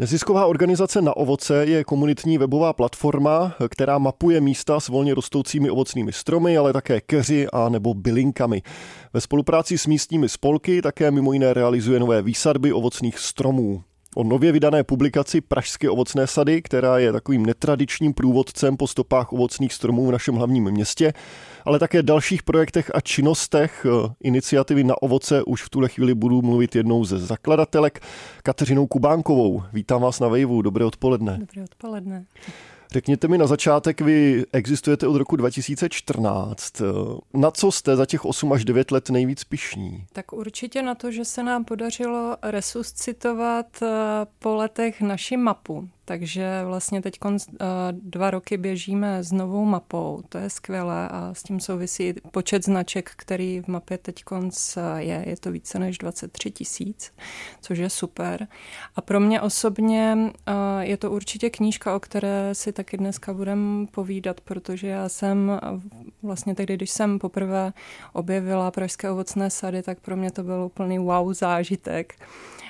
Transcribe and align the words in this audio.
Nezisková 0.00 0.46
organizace 0.46 1.02
Na 1.02 1.16
ovoce 1.16 1.64
je 1.66 1.84
komunitní 1.84 2.38
webová 2.38 2.72
platforma, 2.72 3.54
která 3.68 3.98
mapuje 3.98 4.40
místa 4.40 4.80
s 4.80 4.88
volně 4.88 5.14
rostoucími 5.14 5.70
ovocnými 5.70 6.12
stromy, 6.12 6.56
ale 6.56 6.72
také 6.72 7.00
keři 7.00 7.46
a 7.52 7.68
nebo 7.68 7.94
bylinkami. 7.94 8.62
Ve 9.12 9.20
spolupráci 9.20 9.78
s 9.78 9.86
místními 9.86 10.28
spolky 10.28 10.82
také 10.82 11.10
mimo 11.10 11.32
jiné 11.32 11.54
realizuje 11.54 12.00
nové 12.00 12.22
výsadby 12.22 12.72
ovocných 12.72 13.18
stromů 13.18 13.82
o 14.16 14.24
nově 14.24 14.52
vydané 14.52 14.84
publikaci 14.84 15.40
Pražské 15.40 15.90
ovocné 15.90 16.26
sady, 16.26 16.62
která 16.62 16.98
je 16.98 17.12
takovým 17.12 17.46
netradičním 17.46 18.14
průvodcem 18.14 18.76
po 18.76 18.86
stopách 18.86 19.32
ovocných 19.32 19.72
stromů 19.72 20.06
v 20.06 20.12
našem 20.12 20.34
hlavním 20.34 20.70
městě, 20.70 21.12
ale 21.64 21.78
také 21.78 22.02
dalších 22.02 22.42
projektech 22.42 22.90
a 22.94 23.00
činnostech 23.00 23.86
eh, 23.86 24.12
iniciativy 24.22 24.84
na 24.84 25.02
ovoce 25.02 25.42
už 25.42 25.62
v 25.62 25.68
tuhle 25.68 25.88
chvíli 25.88 26.14
budu 26.14 26.42
mluvit 26.42 26.76
jednou 26.76 27.04
ze 27.04 27.18
zakladatelek, 27.18 28.00
Kateřinou 28.42 28.86
Kubánkovou. 28.86 29.62
Vítám 29.72 30.02
vás 30.02 30.20
na 30.20 30.28
Vejvu, 30.28 30.62
dobré 30.62 30.84
odpoledne. 30.84 31.38
Dobré 31.38 31.62
odpoledne. 31.64 32.24
Řekněte 32.92 33.28
mi 33.28 33.38
na 33.38 33.46
začátek, 33.46 34.00
vy 34.00 34.44
existujete 34.52 35.06
od 35.06 35.16
roku 35.16 35.36
2014. 35.36 36.82
Na 37.34 37.50
co 37.50 37.72
jste 37.72 37.96
za 37.96 38.06
těch 38.06 38.24
8 38.24 38.52
až 38.52 38.64
9 38.64 38.90
let 38.90 39.10
nejvíc 39.10 39.44
pišní? 39.44 40.04
Tak 40.12 40.32
určitě 40.32 40.82
na 40.82 40.94
to, 40.94 41.10
že 41.10 41.24
se 41.24 41.42
nám 41.42 41.64
podařilo 41.64 42.36
resuscitovat 42.42 43.66
eh, 43.82 43.86
po 44.38 44.54
letech 44.54 45.00
naši 45.00 45.36
mapu. 45.36 45.88
Takže 46.04 46.62
vlastně 46.64 47.02
teď 47.02 47.18
eh, 47.24 47.66
dva 47.92 48.30
roky 48.30 48.56
běžíme 48.56 49.24
s 49.24 49.32
novou 49.32 49.64
mapou, 49.64 50.22
to 50.28 50.38
je 50.38 50.50
skvělé 50.50 51.08
a 51.08 51.34
s 51.34 51.42
tím 51.42 51.60
souvisí 51.60 52.14
počet 52.30 52.64
značek, 52.64 53.12
který 53.16 53.60
v 53.60 53.68
mapě 53.68 53.98
teď 53.98 54.24
je. 54.96 55.24
Je 55.26 55.36
to 55.36 55.52
více 55.52 55.78
než 55.78 55.98
23 55.98 56.50
tisíc, 56.50 57.12
což 57.60 57.78
je 57.78 57.90
super. 57.90 58.48
A 58.96 59.00
pro 59.00 59.20
mě 59.20 59.40
osobně 59.40 60.16
eh, 60.46 60.52
je 60.80 60.96
to 60.96 61.10
určitě 61.10 61.50
knížka, 61.50 61.96
o 61.96 62.00
které 62.00 62.54
si 62.54 62.72
taky 62.72 62.96
dneska 62.96 63.34
budeme 63.34 63.86
povídat, 63.86 64.40
protože 64.40 64.86
já 64.86 65.08
jsem 65.08 65.60
vlastně 66.22 66.54
tehdy, 66.54 66.76
když 66.76 66.90
jsem 66.90 67.18
poprvé 67.18 67.72
objevila 68.12 68.70
Pražské 68.70 69.10
ovocné 69.10 69.50
sady, 69.50 69.82
tak 69.82 70.00
pro 70.00 70.16
mě 70.16 70.30
to 70.30 70.42
byl 70.42 70.62
úplný 70.62 70.98
wow 70.98 71.34
zážitek. 71.34 72.14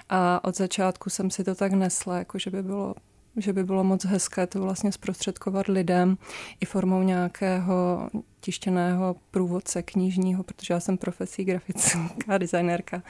A 0.08 0.44
od 0.44 0.56
začátku 0.56 1.10
jsem 1.10 1.30
si 1.30 1.44
to 1.44 1.54
tak 1.54 1.72
nesla, 1.72 2.18
jako 2.18 2.38
že 2.38 2.50
by 2.50 2.62
bylo 2.62 2.94
že 3.36 3.52
by 3.52 3.64
bylo 3.64 3.84
moc 3.84 4.04
hezké 4.04 4.46
to 4.46 4.60
vlastně 4.60 4.92
zprostředkovat 4.92 5.66
lidem 5.66 6.18
i 6.60 6.64
formou 6.64 7.02
nějakého 7.02 8.08
tištěného 8.40 9.16
průvodce 9.30 9.82
knižního, 9.82 10.42
protože 10.42 10.74
já 10.74 10.80
jsem 10.80 10.98
profesí 10.98 11.44
grafická 11.44 12.38
designérka, 12.38 13.02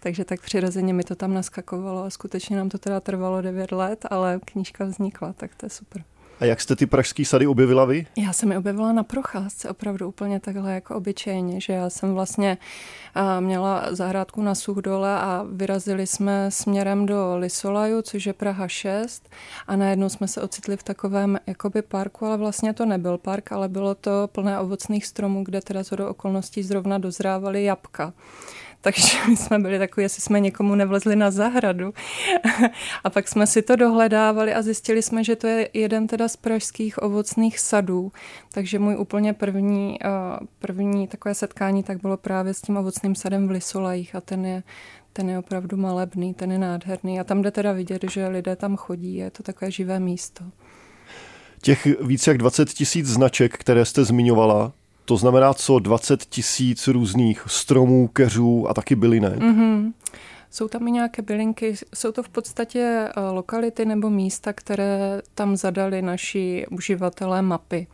takže 0.00 0.24
tak 0.24 0.40
přirozeně 0.40 0.94
mi 0.94 1.02
to 1.02 1.14
tam 1.14 1.34
naskakovalo 1.34 2.04
a 2.04 2.10
skutečně 2.10 2.56
nám 2.56 2.68
to 2.68 2.78
teda 2.78 3.00
trvalo 3.00 3.42
9 3.42 3.72
let, 3.72 4.06
ale 4.10 4.40
knížka 4.44 4.84
vznikla, 4.84 5.32
tak 5.32 5.54
to 5.54 5.66
je 5.66 5.70
super. 5.70 6.04
A 6.40 6.44
jak 6.44 6.60
jste 6.60 6.76
ty 6.76 6.86
pražský 6.86 7.24
sady 7.24 7.46
objevila 7.46 7.84
vy? 7.84 8.06
Já 8.16 8.32
jsem 8.32 8.52
je 8.52 8.58
objevila 8.58 8.92
na 8.92 9.02
procházce, 9.02 9.70
opravdu 9.70 10.08
úplně 10.08 10.40
takhle 10.40 10.74
jako 10.74 10.94
obyčejně, 10.94 11.60
že 11.60 11.72
já 11.72 11.90
jsem 11.90 12.14
vlastně 12.14 12.58
měla 13.40 13.86
zahrádku 13.90 14.42
na 14.42 14.54
Suchdole 14.54 15.10
a 15.20 15.46
vyrazili 15.52 16.06
jsme 16.06 16.50
směrem 16.50 17.06
do 17.06 17.36
Lisolaju, 17.36 18.02
což 18.02 18.26
je 18.26 18.32
Praha 18.32 18.68
6 18.68 19.28
a 19.66 19.76
najednou 19.76 20.08
jsme 20.08 20.28
se 20.28 20.42
ocitli 20.42 20.76
v 20.76 20.82
takovém 20.82 21.38
jakoby 21.46 21.82
parku, 21.82 22.26
ale 22.26 22.36
vlastně 22.36 22.72
to 22.72 22.86
nebyl 22.86 23.18
park, 23.18 23.52
ale 23.52 23.68
bylo 23.68 23.94
to 23.94 24.28
plné 24.32 24.60
ovocných 24.60 25.06
stromů, 25.06 25.44
kde 25.44 25.60
teda 25.60 25.80
do 25.96 26.08
okolností 26.08 26.62
zrovna 26.62 26.98
dozrávaly 26.98 27.64
jabka. 27.64 28.12
Takže 28.86 29.18
my 29.28 29.36
jsme 29.36 29.58
byli 29.58 29.78
takový, 29.78 30.04
jestli 30.04 30.22
jsme 30.22 30.40
někomu 30.40 30.74
nevlezli 30.74 31.16
na 31.16 31.30
zahradu. 31.30 31.94
a 33.04 33.10
pak 33.10 33.28
jsme 33.28 33.46
si 33.46 33.62
to 33.62 33.76
dohledávali 33.76 34.54
a 34.54 34.62
zjistili 34.62 35.02
jsme, 35.02 35.24
že 35.24 35.36
to 35.36 35.46
je 35.46 35.68
jeden 35.72 36.06
teda 36.06 36.28
z 36.28 36.36
pražských 36.36 37.02
ovocných 37.02 37.58
sadů. 37.58 38.12
Takže 38.52 38.78
můj 38.78 38.96
úplně 38.98 39.32
první, 39.32 39.98
eh, 40.04 40.08
první 40.58 41.08
takové 41.08 41.34
setkání 41.34 41.82
tak 41.82 42.00
bylo 42.00 42.16
právě 42.16 42.54
s 42.54 42.62
tím 42.62 42.76
ovocným 42.76 43.14
sadem 43.14 43.48
v 43.48 43.50
Lisolajích 43.50 44.14
a 44.14 44.20
ten 44.20 44.46
je 44.46 44.62
ten 45.12 45.30
je 45.30 45.38
opravdu 45.38 45.76
malebný, 45.76 46.34
ten 46.34 46.52
je 46.52 46.58
nádherný 46.58 47.20
a 47.20 47.24
tam 47.24 47.42
jde 47.42 47.50
teda 47.50 47.72
vidět, 47.72 48.04
že 48.10 48.28
lidé 48.28 48.56
tam 48.56 48.76
chodí, 48.76 49.14
je 49.14 49.30
to 49.30 49.42
takové 49.42 49.70
živé 49.70 50.00
místo. 50.00 50.44
Těch 51.62 51.86
více 52.00 52.30
jak 52.30 52.38
20 52.38 52.68
tisíc 52.68 53.06
značek, 53.06 53.58
které 53.58 53.84
jste 53.84 54.04
zmiňovala, 54.04 54.72
to 55.06 55.16
znamená 55.16 55.54
co 55.54 55.78
20 55.78 56.24
tisíc 56.24 56.88
různých 56.88 57.42
stromů, 57.46 58.08
keřů 58.08 58.68
a 58.68 58.74
taky 58.74 58.94
bylinek. 58.94 59.38
Mm-hmm. 59.38 59.92
Jsou 60.50 60.68
tam 60.68 60.88
i 60.88 60.90
nějaké 60.90 61.22
bylinky, 61.22 61.74
jsou 61.94 62.12
to 62.12 62.22
v 62.22 62.28
podstatě 62.28 62.80
eh, 62.80 63.20
lokality 63.20 63.84
nebo 63.84 64.10
místa, 64.10 64.52
které 64.52 65.22
tam 65.34 65.56
zadali 65.56 66.02
naši 66.02 66.66
uživatelé 66.70 67.42
mapy. 67.42 67.86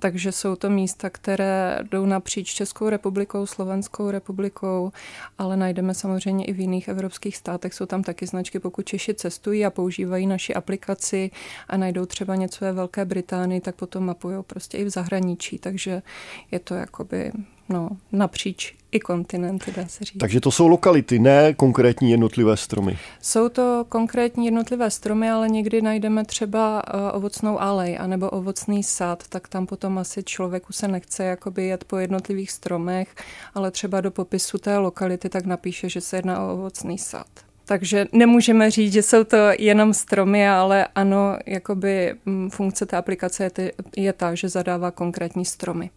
Takže 0.00 0.32
jsou 0.32 0.56
to 0.56 0.70
místa, 0.70 1.10
které 1.10 1.78
jdou 1.82 2.06
napříč 2.06 2.54
Českou 2.54 2.88
republikou, 2.88 3.46
Slovenskou 3.46 4.10
republikou, 4.10 4.92
ale 5.38 5.56
najdeme 5.56 5.94
samozřejmě 5.94 6.44
i 6.44 6.52
v 6.52 6.60
jiných 6.60 6.88
evropských 6.88 7.36
státech. 7.36 7.74
Jsou 7.74 7.86
tam 7.86 8.02
taky 8.02 8.26
značky, 8.26 8.58
pokud 8.58 8.86
Češi 8.86 9.14
cestují 9.14 9.66
a 9.66 9.70
používají 9.70 10.26
naši 10.26 10.54
aplikaci 10.54 11.30
a 11.68 11.76
najdou 11.76 12.06
třeba 12.06 12.36
něco 12.36 12.64
ve 12.64 12.72
Velké 12.72 13.04
Británii, 13.04 13.60
tak 13.60 13.74
potom 13.74 14.04
mapují 14.04 14.36
prostě 14.46 14.78
i 14.78 14.84
v 14.84 14.90
zahraničí. 14.90 15.58
Takže 15.58 16.02
je 16.50 16.58
to 16.58 16.74
jakoby 16.74 17.32
no, 17.70 17.90
napříč 18.12 18.74
i 18.92 19.00
kontinenty, 19.00 19.72
dá 19.76 19.86
se 19.86 20.04
říct. 20.04 20.20
Takže 20.20 20.40
to 20.40 20.50
jsou 20.50 20.68
lokality, 20.68 21.18
ne 21.18 21.54
konkrétní 21.54 22.10
jednotlivé 22.10 22.56
stromy. 22.56 22.98
Jsou 23.22 23.48
to 23.48 23.84
konkrétní 23.88 24.44
jednotlivé 24.44 24.90
stromy, 24.90 25.30
ale 25.30 25.48
někdy 25.48 25.82
najdeme 25.82 26.24
třeba 26.24 26.82
uh, 26.94 27.00
ovocnou 27.16 27.60
alej 27.60 27.98
anebo 28.00 28.30
ovocný 28.30 28.82
sad, 28.82 29.28
tak 29.28 29.48
tam 29.48 29.66
potom 29.66 29.98
asi 29.98 30.22
člověku 30.22 30.72
se 30.72 30.88
nechce 30.88 31.24
jakoby 31.24 31.66
jet 31.66 31.84
po 31.84 31.96
jednotlivých 31.96 32.50
stromech, 32.50 33.14
ale 33.54 33.70
třeba 33.70 34.00
do 34.00 34.10
popisu 34.10 34.58
té 34.58 34.78
lokality 34.78 35.28
tak 35.28 35.46
napíše, 35.46 35.88
že 35.88 36.00
se 36.00 36.16
jedná 36.16 36.46
o 36.46 36.54
ovocný 36.54 36.98
sad. 36.98 37.26
Takže 37.64 38.06
nemůžeme 38.12 38.70
říct, 38.70 38.92
že 38.92 39.02
jsou 39.02 39.24
to 39.24 39.36
jenom 39.58 39.94
stromy, 39.94 40.48
ale 40.48 40.86
ano, 40.94 41.36
jakoby 41.46 42.14
mm, 42.26 42.50
funkce 42.50 42.86
té 42.86 42.96
aplikace 42.96 43.44
je, 43.44 43.50
ty, 43.50 43.72
je 43.96 44.12
ta, 44.12 44.34
že 44.34 44.48
zadává 44.48 44.90
konkrétní 44.90 45.44
stromy. 45.44 45.90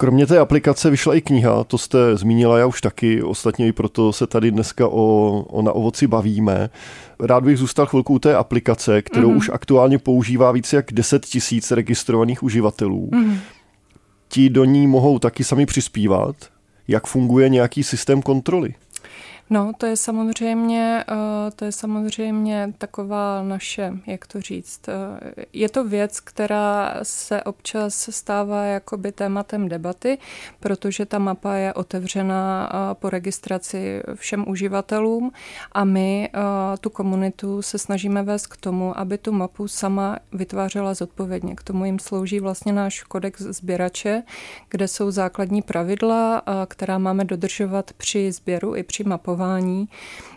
Kromě 0.00 0.26
té 0.26 0.38
aplikace 0.38 0.90
vyšla 0.90 1.14
i 1.14 1.20
kniha, 1.20 1.64
to 1.64 1.78
jste 1.78 2.16
zmínila 2.16 2.58
já 2.58 2.66
už 2.66 2.80
taky, 2.80 3.22
ostatně 3.22 3.66
i 3.66 3.72
proto 3.72 4.12
se 4.12 4.26
tady 4.26 4.50
dneska 4.50 4.88
o, 4.88 5.28
o 5.48 5.62
na 5.62 5.72
ovoci 5.72 6.06
bavíme. 6.06 6.70
Rád 7.20 7.44
bych 7.44 7.58
zůstal 7.58 7.86
chvilku 7.86 8.14
u 8.14 8.18
té 8.18 8.36
aplikace, 8.36 9.02
kterou 9.02 9.30
mm-hmm. 9.30 9.36
už 9.36 9.50
aktuálně 9.52 9.98
používá 9.98 10.52
více 10.52 10.76
jak 10.76 10.92
10 10.92 11.26
tisíc 11.26 11.70
registrovaných 11.70 12.42
uživatelů. 12.42 13.08
Mm-hmm. 13.12 13.38
Ti 14.28 14.50
do 14.50 14.64
ní 14.64 14.86
mohou 14.86 15.18
taky 15.18 15.44
sami 15.44 15.66
přispívat. 15.66 16.36
Jak 16.88 17.06
funguje 17.06 17.48
nějaký 17.48 17.82
systém 17.82 18.22
kontroly? 18.22 18.74
No, 19.52 19.72
to 19.78 19.86
je 19.86 19.96
samozřejmě, 19.96 21.04
eh, 21.08 21.14
to 21.56 21.64
je 21.64 21.72
samozřejmě 21.72 22.72
taková 22.78 23.42
naše, 23.42 23.92
jak 24.06 24.26
to 24.26 24.40
říct, 24.40 24.88
eh, 24.88 25.44
je 25.52 25.68
to 25.68 25.84
věc, 25.84 26.20
která 26.20 26.94
se 27.02 27.42
občas 27.42 28.08
stává 28.10 28.64
jakoby 28.64 29.12
tématem 29.12 29.68
debaty, 29.68 30.18
protože 30.60 31.06
ta 31.06 31.18
mapa 31.18 31.54
je 31.54 31.74
otevřená 31.74 32.70
eh, 32.72 32.94
po 32.94 33.10
registraci 33.10 34.02
všem 34.14 34.44
uživatelům 34.48 35.32
a 35.72 35.84
my 35.84 36.30
tu 36.80 36.90
komunitu 36.90 37.62
se 37.62 37.78
snažíme 37.78 38.22
vést 38.22 38.46
k 38.46 38.56
tomu, 38.56 38.98
aby 38.98 39.18
tu 39.18 39.32
mapu 39.32 39.68
sama 39.68 40.16
vytvářela 40.32 40.94
zodpovědně. 40.94 41.54
K 41.54 41.62
tomu 41.62 41.84
jim 41.84 41.98
slouží 41.98 42.40
vlastně 42.40 42.72
náš 42.72 43.02
kodex 43.02 43.40
sběrače, 43.40 44.22
kde 44.68 44.88
jsou 44.88 45.10
základní 45.10 45.62
pravidla, 45.62 46.42
která 46.66 46.98
máme 46.98 47.24
dodržovat 47.24 47.92
při 47.92 48.32
sběru 48.32 48.76
i 48.76 48.82
při 48.82 49.04
mapování 49.04 49.39
fungování. 49.40 49.88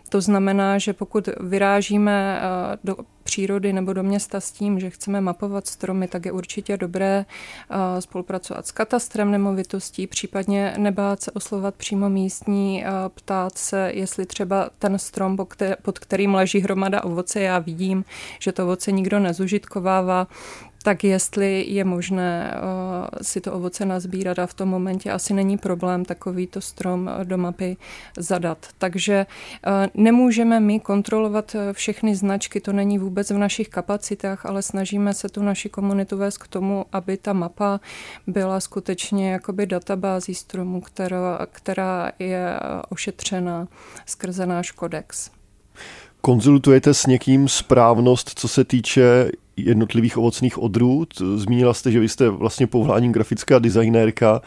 To 0.09 0.21
znamená, 0.21 0.77
že 0.77 0.93
pokud 0.93 1.29
vyrážíme 1.39 2.41
eh, 2.41 2.77
do 2.83 2.95
přírody 3.23 3.73
nebo 3.73 3.93
do 3.93 4.03
města 4.03 4.39
s 4.39 4.51
tím, 4.51 4.79
že 4.79 4.89
chceme 4.89 5.21
mapovat 5.21 5.67
stromy, 5.67 6.07
tak 6.07 6.25
je 6.25 6.31
určitě 6.31 6.77
dobré 6.77 7.25
eh, 7.25 8.01
spolupracovat 8.01 8.67
s 8.67 8.71
katastrem 8.71 9.31
nemovitostí, 9.31 10.07
případně 10.07 10.73
nebát 10.77 11.21
se 11.21 11.31
oslovat 11.31 11.75
přímo 11.75 12.09
místní, 12.09 12.85
eh, 12.85 12.89
ptát 13.15 13.57
se, 13.57 13.91
jestli 13.93 14.25
třeba 14.25 14.69
ten 14.79 14.99
strom, 14.99 15.37
pod 15.81 15.99
kterým 15.99 16.33
leží 16.33 16.59
hromada 16.59 17.03
ovoce, 17.03 17.41
já 17.41 17.59
vidím, 17.59 18.05
že 18.39 18.51
to 18.51 18.63
ovoce 18.63 18.91
nikdo 18.91 19.19
nezužitkovává, 19.19 20.27
tak 20.83 21.03
jestli 21.03 21.65
je 21.67 21.83
možné 21.83 22.53
uh, 22.55 23.07
si 23.21 23.41
to 23.41 23.53
ovoce 23.53 23.85
nazbírat 23.85 24.39
a 24.39 24.47
v 24.47 24.53
tom 24.53 24.69
momentě 24.69 25.11
asi 25.11 25.33
není 25.33 25.57
problém 25.57 26.05
takovýto 26.05 26.61
strom 26.61 27.09
do 27.23 27.37
mapy 27.37 27.77
zadat. 28.17 28.57
Takže 28.77 29.25
uh, 29.67 30.03
nemůžeme 30.03 30.59
my 30.59 30.79
kontrolovat 30.79 31.55
eh, 31.55 31.73
všechny 31.73 32.15
značky, 32.15 32.61
to 32.61 32.73
není 32.73 32.97
vůbec 32.99 33.31
v 33.31 33.37
našich 33.37 33.69
kapacitách, 33.69 34.45
ale 34.45 34.61
snažíme 34.61 35.13
se 35.13 35.29
tu 35.29 35.41
naši 35.41 35.69
komunitu 35.69 36.17
vést 36.17 36.37
k 36.37 36.47
tomu, 36.47 36.85
aby 36.91 37.17
ta 37.17 37.33
mapa 37.33 37.79
byla 38.27 38.59
skutečně 38.59 39.31
jakoby 39.31 39.65
databází 39.65 40.35
stromů, 40.35 40.81
která, 40.81 41.39
která 41.51 42.11
je 42.19 42.59
ošetřena 42.89 43.67
skrze 44.05 44.45
náš 44.45 44.71
kodex. 44.71 45.31
Konzultujete 46.21 46.93
s 46.93 47.05
někým 47.05 47.47
správnost, 47.47 48.39
co 48.39 48.47
se 48.47 48.63
týče 48.63 49.31
jednotlivých 49.57 50.17
ovocných 50.17 50.57
odrůd? 50.57 51.13
Zmínila 51.35 51.73
jste, 51.73 51.91
že 51.91 51.99
vy 51.99 52.09
jste 52.09 52.29
vlastně 52.29 52.67
povoláním 52.67 53.11
grafická 53.11 53.59
designérka. 53.59 54.41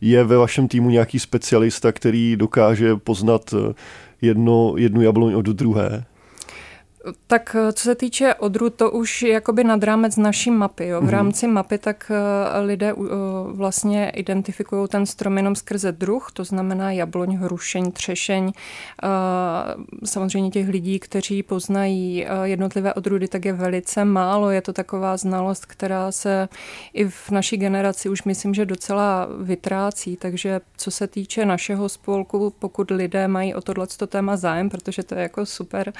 Je 0.00 0.24
ve 0.24 0.36
vašem 0.36 0.68
týmu 0.68 0.90
nějaký 0.90 1.18
specialista, 1.18 1.92
který 1.92 2.36
dokáže 2.36 2.96
poznat 2.96 3.54
jedno, 4.22 4.74
jednu 4.76 5.02
jabloň 5.02 5.34
od 5.34 5.46
druhé? 5.46 6.04
Tak 7.26 7.56
eh, 7.58 7.72
co 7.72 7.82
se 7.82 7.94
týče 7.94 8.34
odru, 8.34 8.70
to 8.70 8.90
už 8.90 9.22
je 9.22 9.32
jakoby 9.32 9.64
nad 9.64 9.82
rámec 9.82 10.16
naší 10.16 10.50
mapy. 10.50 10.86
Jo. 10.86 11.00
V 11.00 11.04
mm-hmm. 11.04 11.10
rámci 11.10 11.46
mapy 11.46 11.78
tak 11.78 12.10
eh, 12.14 12.60
lidé 12.60 12.92
uh, 12.92 13.06
vlastně 13.52 14.10
identifikují 14.10 14.88
ten 14.88 15.06
strom 15.06 15.36
jenom 15.36 15.56
skrze 15.56 15.92
druh, 15.92 16.30
to 16.32 16.44
znamená 16.44 16.92
jabloň, 16.92 17.36
hrušeň, 17.36 17.92
třešeň. 17.92 18.52
Samozřejmě 20.04 20.50
těch 20.50 20.68
lidí, 20.68 20.98
kteří 20.98 21.42
poznají 21.42 22.26
jednotlivé 22.42 22.94
odrůdy, 22.94 23.28
tak 23.28 23.44
je 23.44 23.52
velice 23.52 24.04
málo. 24.04 24.50
Je 24.50 24.62
to 24.62 24.72
taková 24.72 25.16
znalost, 25.16 25.66
která 25.66 26.12
se 26.12 26.48
i 26.92 27.08
v 27.08 27.30
naší 27.30 27.56
generaci 27.56 28.08
už 28.08 28.24
myslím, 28.24 28.54
že 28.54 28.66
docela 28.66 29.28
vytrácí. 29.40 30.16
Takže 30.16 30.60
co 30.76 30.90
se 30.90 31.06
týče 31.06 31.46
našeho 31.46 31.88
spolku, 31.88 32.54
pokud 32.58 32.90
lidé 32.90 33.28
mají 33.28 33.54
o 33.54 33.60
tohle 33.60 33.86
téma 34.06 34.36
zájem, 34.36 34.70
protože 34.70 35.02
to 35.02 35.14
je 35.14 35.22
jako 35.22 35.46
super, 35.46 35.92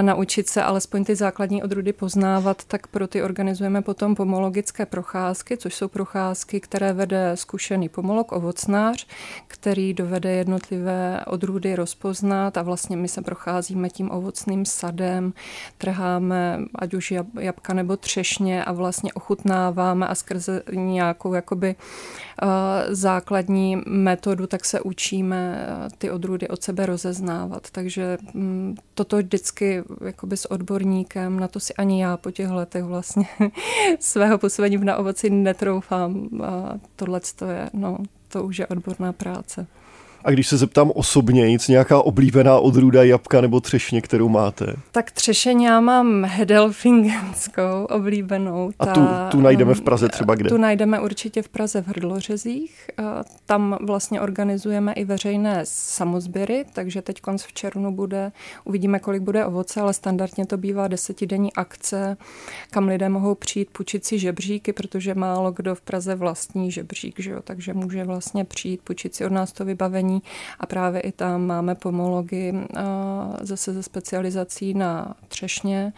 naučit 0.00 0.48
se 0.48 0.62
alespoň 0.62 1.04
ty 1.04 1.16
základní 1.16 1.62
odrůdy 1.62 1.92
poznávat, 1.92 2.64
tak 2.64 2.86
pro 2.86 3.08
ty 3.08 3.22
organizujeme 3.22 3.82
potom 3.82 4.14
pomologické 4.14 4.86
procházky, 4.86 5.56
což 5.56 5.74
jsou 5.74 5.88
procházky, 5.88 6.60
které 6.60 6.92
vede 6.92 7.32
zkušený 7.34 7.88
pomolog, 7.88 8.32
ovocnář, 8.32 9.06
který 9.46 9.94
dovede 9.94 10.30
jednotlivé 10.32 11.24
odrůdy 11.26 11.76
rozpoznat 11.76 12.56
a 12.56 12.62
vlastně 12.62 12.96
my 12.96 13.08
se 13.08 13.22
procházíme 13.22 13.88
tím 13.88 14.10
ovocným 14.10 14.64
sadem, 14.64 15.32
trháme 15.78 16.58
ať 16.74 16.94
už 16.94 17.14
jabka 17.40 17.74
nebo 17.74 17.96
třešně 17.96 18.64
a 18.64 18.72
vlastně 18.72 19.12
ochutnáváme 19.12 20.08
a 20.08 20.14
skrze 20.14 20.62
nějakou 20.72 21.34
jakoby 21.34 21.74
základní 22.88 23.82
metodu, 23.86 24.46
tak 24.46 24.64
se 24.64 24.80
učíme 24.80 25.66
ty 25.98 26.10
odrůdy 26.10 26.48
od 26.48 26.62
sebe 26.62 26.86
rozeznávat. 26.86 27.70
Takže 27.70 28.18
mm, 28.34 28.76
toto 28.94 29.16
vždycky 29.16 29.69
jakoby 30.04 30.36
s 30.36 30.50
odborníkem, 30.50 31.40
na 31.40 31.48
to 31.48 31.60
si 31.60 31.74
ani 31.74 32.02
já 32.02 32.16
po 32.16 32.30
těch 32.30 32.50
letech 32.50 32.84
vlastně 32.84 33.26
svého 34.00 34.38
působení 34.38 34.76
na 34.76 34.96
ovoci 34.96 35.30
netroufám. 35.30 36.28
A 36.44 36.74
tohle 36.96 37.20
je, 37.50 37.70
no, 37.72 37.98
to 38.28 38.42
už 38.44 38.58
je 38.58 38.66
odborná 38.66 39.12
práce. 39.12 39.66
A 40.24 40.30
když 40.30 40.48
se 40.48 40.56
zeptám 40.56 40.92
osobně, 40.94 41.48
nic 41.48 41.68
nějaká 41.68 42.02
oblíbená 42.02 42.58
odrůda 42.58 43.02
jabka 43.02 43.40
nebo 43.40 43.60
třešně, 43.60 44.00
kterou 44.00 44.28
máte? 44.28 44.66
Tak 44.92 45.10
třešeň 45.10 45.62
já 45.62 45.80
mám 45.80 46.24
Hedelfingenskou 46.24 47.86
oblíbenou. 47.90 48.70
Ta, 48.76 48.84
a 48.84 48.94
tu, 48.94 49.08
tu 49.30 49.40
najdeme 49.40 49.74
v 49.74 49.80
Praze 49.80 50.08
třeba 50.08 50.34
kde? 50.34 50.50
Tu 50.50 50.56
najdeme 50.56 51.00
určitě 51.00 51.42
v 51.42 51.48
Praze 51.48 51.82
v 51.82 51.88
Hrdlořezích. 51.88 52.90
Tam 53.46 53.78
vlastně 53.80 54.20
organizujeme 54.20 54.92
i 54.92 55.04
veřejné 55.04 55.60
samozběry, 55.64 56.64
takže 56.72 57.02
teď 57.02 57.20
konc 57.20 57.42
v 57.42 57.52
červnu 57.52 57.92
bude, 57.92 58.32
uvidíme, 58.64 58.98
kolik 58.98 59.22
bude 59.22 59.46
ovoce, 59.46 59.80
ale 59.80 59.94
standardně 59.94 60.46
to 60.46 60.56
bývá 60.56 60.88
desetidenní 60.88 61.52
akce, 61.52 62.16
kam 62.70 62.88
lidé 62.88 63.08
mohou 63.08 63.34
přijít 63.34 63.70
půjčit 63.70 64.04
si 64.04 64.18
žebříky, 64.18 64.72
protože 64.72 65.14
málo 65.14 65.52
kdo 65.52 65.74
v 65.74 65.80
Praze 65.80 66.14
vlastní 66.14 66.70
žebřík, 66.70 67.20
že 67.20 67.30
jo? 67.30 67.40
takže 67.44 67.74
může 67.74 68.04
vlastně 68.04 68.44
přijít 68.44 68.80
půjčit 68.82 69.14
si 69.14 69.26
od 69.26 69.32
nás 69.32 69.52
to 69.52 69.64
vybavení 69.64 70.09
vzdělání 70.10 70.22
a 70.60 70.66
právě 70.66 71.00
i 71.00 71.12
tam 71.12 71.46
máme 71.46 71.74
pomology 71.74 72.52
zase 73.40 73.72
ze 73.72 73.82
specializací 73.82 74.74
na 74.74 75.14
třešně, 75.28 75.92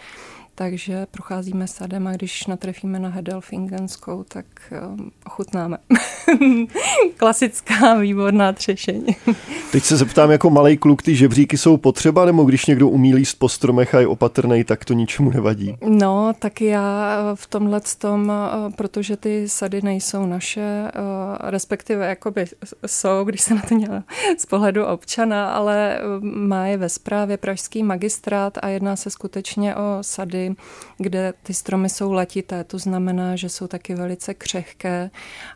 takže 0.55 1.07
procházíme 1.11 1.67
sadem 1.67 2.07
a 2.07 2.13
když 2.13 2.47
natrefíme 2.47 2.99
na 2.99 3.09
Hedelfingenskou, 3.09 4.25
tak 4.29 4.47
um, 4.89 5.11
ochutnáme. 5.27 5.79
Klasická 7.17 7.95
výborná 7.95 8.53
třešeň. 8.53 9.07
Teď 9.73 9.85
se 9.85 9.97
zeptám 9.97 10.31
jako 10.31 10.51
malý 10.51 10.77
kluk, 10.77 11.03
ty 11.03 11.17
žebříky 11.17 11.59
jsou 11.59 11.77
potřeba, 11.77 12.25
nebo 12.25 12.45
když 12.45 12.67
někdo 12.67 12.89
umí 12.89 13.15
líst 13.15 13.39
po 13.39 13.49
stromech 13.49 13.95
a 13.95 14.01
je 14.01 14.07
opatrný, 14.07 14.65
tak 14.65 14.85
to 14.85 14.95
ničemu 14.95 15.31
nevadí? 15.31 15.77
No, 15.87 16.33
tak 16.39 16.61
já 16.61 17.17
v 17.35 17.47
tomhle 17.47 17.81
tom, 17.99 18.29
uh, 18.29 18.73
protože 18.73 19.17
ty 19.17 19.49
sady 19.49 19.83
nejsou 19.83 20.27
naše, 20.27 20.83
uh, 20.85 21.51
respektive 21.51 22.07
jakoby 22.07 22.45
jsou, 22.87 23.25
když 23.25 23.41
se 23.41 23.55
na 23.55 23.63
to 23.69 23.75
měla 23.75 24.05
z 24.39 24.47
pohledu 24.47 24.87
občana, 24.87 25.53
ale 25.53 25.99
um, 26.21 26.49
má 26.49 26.67
je 26.67 26.77
ve 26.77 26.89
správě 26.89 27.37
Pražský 27.37 27.83
magistrát 27.83 28.59
a 28.63 28.69
jedná 28.69 28.97
se 28.97 29.11
skutečně 29.11 29.77
o 29.77 29.99
sady, 30.01 30.42
kde 30.99 31.33
ty 31.43 31.55
stromy 31.55 31.89
jsou 31.89 32.13
letité, 32.13 32.65
to 32.65 32.79
znamená, 32.79 33.37
že 33.37 33.49
jsou 33.49 33.67
taky 33.67 33.95
velice 33.95 34.35
křehké 34.35 35.11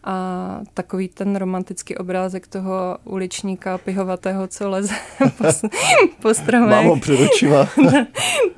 a 0.05 0.61
takový 0.75 1.09
ten 1.09 1.37
romantický 1.37 1.97
obrázek 1.97 2.47
toho 2.47 2.99
uličníka 3.05 3.79
pihovatého, 3.79 4.49
co 4.49 4.71
leze 4.71 4.94
po, 5.38 5.44
po 6.23 6.35
stromech. 6.35 6.87
Do, 7.77 7.93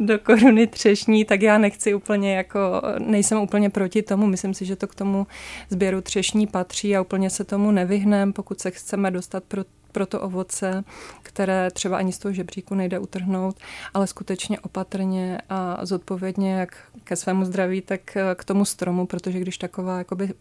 do 0.01 0.19
koruny 0.19 0.67
třešní, 0.67 1.25
tak 1.25 1.43
já 1.43 1.59
nechci 1.59 1.95
úplně 1.95 2.37
jako, 2.37 2.83
nejsem 2.99 3.39
úplně 3.39 3.71
proti 3.71 4.03
tomu, 4.03 4.27
myslím 4.27 4.55
si, 4.55 4.65
že 4.65 4.77
to 4.77 4.87
k 4.87 4.95
tomu 4.95 5.27
sběru 5.71 6.01
třešní 6.01 6.47
patří 6.47 6.97
a 6.97 7.01
úplně 7.01 7.31
se 7.31 7.45
tomu 7.45 7.71
nevyhneme, 7.71 8.33
pokud 8.33 8.61
se 8.61 8.71
chceme 8.71 9.11
dostat 9.11 9.45
pro 9.45 9.65
pro 9.93 10.06
to 10.06 10.20
ovoce, 10.20 10.85
které 11.23 11.70
třeba 11.70 11.96
ani 11.96 12.12
z 12.12 12.19
toho 12.19 12.32
žebříku 12.32 12.75
nejde 12.75 12.99
utrhnout, 12.99 13.56
ale 13.94 14.06
skutečně 14.06 14.61
opatrně 14.61 15.38
a 15.49 15.87
zodpovědně 15.87 16.52
jak 16.52 16.76
ke 17.05 17.17
svému 17.17 17.44
zdraví, 17.44 17.81
tak 17.81 18.00
k 18.35 18.44
tomu 18.44 18.64
stromu, 18.64 19.06
protože 19.06 19.40
když 19.40 19.58
taková 19.58 19.99
jakoby 19.99 20.35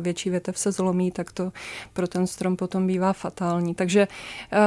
větší 0.00 0.30
větev 0.30 0.58
se 0.58 0.72
zlomí, 0.72 1.10
tak 1.10 1.32
to 1.32 1.52
pro 1.92 2.08
ten 2.08 2.26
strom 2.26 2.56
potom 2.56 2.86
bývá 2.86 3.12
fatální. 3.12 3.74
Takže 3.74 4.08
eh, 4.52 4.58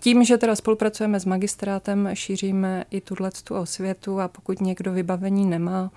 tím, 0.00 0.24
že 0.24 0.38
teda 0.38 0.56
spolupracujeme 0.56 1.20
s 1.20 1.24
magistrátem, 1.24 2.08
šíříme 2.14 2.84
i 2.90 3.00
tuhle 3.00 3.30
tu 3.44 3.54
osvětu 3.54 4.20
a 4.20 4.28
pokud 4.28 4.60
někdo 4.60 4.92
vybavení 4.92 5.46
nemá, 5.46 5.90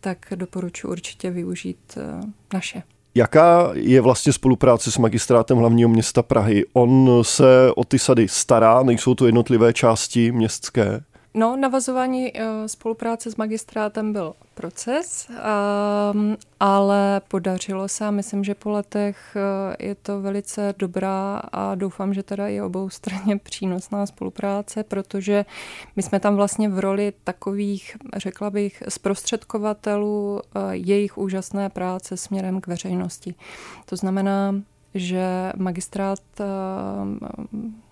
tak 0.00 0.26
doporučuji 0.34 0.88
určitě 0.88 1.30
využít 1.30 1.98
eh, 1.98 2.20
naše. 2.54 2.82
Jaká 3.16 3.70
je 3.74 4.00
vlastně 4.00 4.32
spolupráce 4.32 4.92
s 4.92 4.98
magistrátem 4.98 5.58
hlavního 5.58 5.88
města 5.88 6.22
Prahy? 6.22 6.64
On 6.72 7.10
se 7.22 7.70
o 7.76 7.84
ty 7.84 7.98
sady 7.98 8.28
stará, 8.28 8.82
nejsou 8.82 9.14
to 9.14 9.26
jednotlivé 9.26 9.72
části 9.72 10.32
městské? 10.32 11.00
No, 11.36 11.56
navazování 11.56 12.32
uh, 12.32 12.40
spolupráce 12.66 13.30
s 13.30 13.36
magistrátem 13.36 14.12
byl 14.12 14.34
proces, 14.54 15.28
um, 16.14 16.36
ale 16.60 17.20
podařilo 17.28 17.88
se 17.88 18.06
a 18.06 18.10
myslím, 18.10 18.44
že 18.44 18.54
po 18.54 18.70
letech 18.70 19.36
uh, 19.36 19.74
je 19.86 19.94
to 19.94 20.20
velice 20.20 20.74
dobrá 20.78 21.36
a 21.52 21.74
doufám, 21.74 22.14
že 22.14 22.22
teda 22.22 22.48
je 22.48 22.62
obou 22.62 22.90
straně 22.90 23.38
přínosná 23.42 24.06
spolupráce, 24.06 24.84
protože 24.84 25.44
my 25.96 26.02
jsme 26.02 26.20
tam 26.20 26.36
vlastně 26.36 26.68
v 26.68 26.78
roli 26.78 27.12
takových, 27.24 27.96
řekla 28.16 28.50
bych, 28.50 28.82
zprostředkovatelů 28.88 30.32
uh, 30.34 30.70
jejich 30.70 31.18
úžasné 31.18 31.68
práce 31.68 32.16
směrem 32.16 32.60
k 32.60 32.66
veřejnosti. 32.66 33.34
To 33.86 33.96
znamená, 33.96 34.54
že 34.94 35.52
magistrát 35.56 36.20
Eh, 36.40 37.83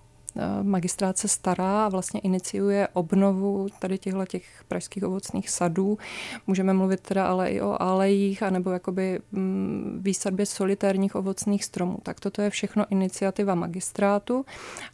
magistrát 0.62 1.18
se 1.18 1.28
stará 1.28 1.86
a 1.86 1.88
vlastně 1.88 2.20
iniciuje 2.20 2.88
obnovu 2.92 3.66
tady 3.78 3.98
těchto 3.98 4.26
těch 4.26 4.64
pražských 4.68 5.04
ovocných 5.04 5.50
sadů. 5.50 5.98
Můžeme 6.46 6.72
mluvit 6.72 7.00
teda 7.00 7.26
ale 7.26 7.50
i 7.50 7.60
o 7.60 7.82
alejích 7.82 8.42
anebo 8.42 8.70
jakoby 8.70 9.20
mm, 9.32 9.98
výsadbě 10.02 10.46
solitérních 10.46 11.14
ovocných 11.14 11.64
stromů. 11.64 11.98
Tak 12.02 12.20
toto 12.20 12.42
je 12.42 12.50
všechno 12.50 12.84
iniciativa 12.90 13.54
magistrátu 13.54 14.44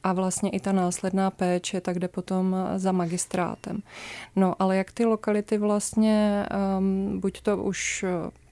a 0.04 0.12
vlastně 0.12 0.50
i 0.50 0.61
ta 0.61 0.73
následná 0.73 1.30
péče 1.30 1.80
tak 1.80 1.99
jde 1.99 2.09
potom 2.09 2.57
za 2.76 2.92
magistrátem. 2.92 3.83
No 4.37 4.54
ale 4.59 4.76
jak 4.76 4.92
ty 4.92 5.04
lokality 5.04 5.59
vlastně, 5.59 6.47
um, 6.78 7.21
buď 7.21 7.40
to 7.40 7.57
už 7.57 8.04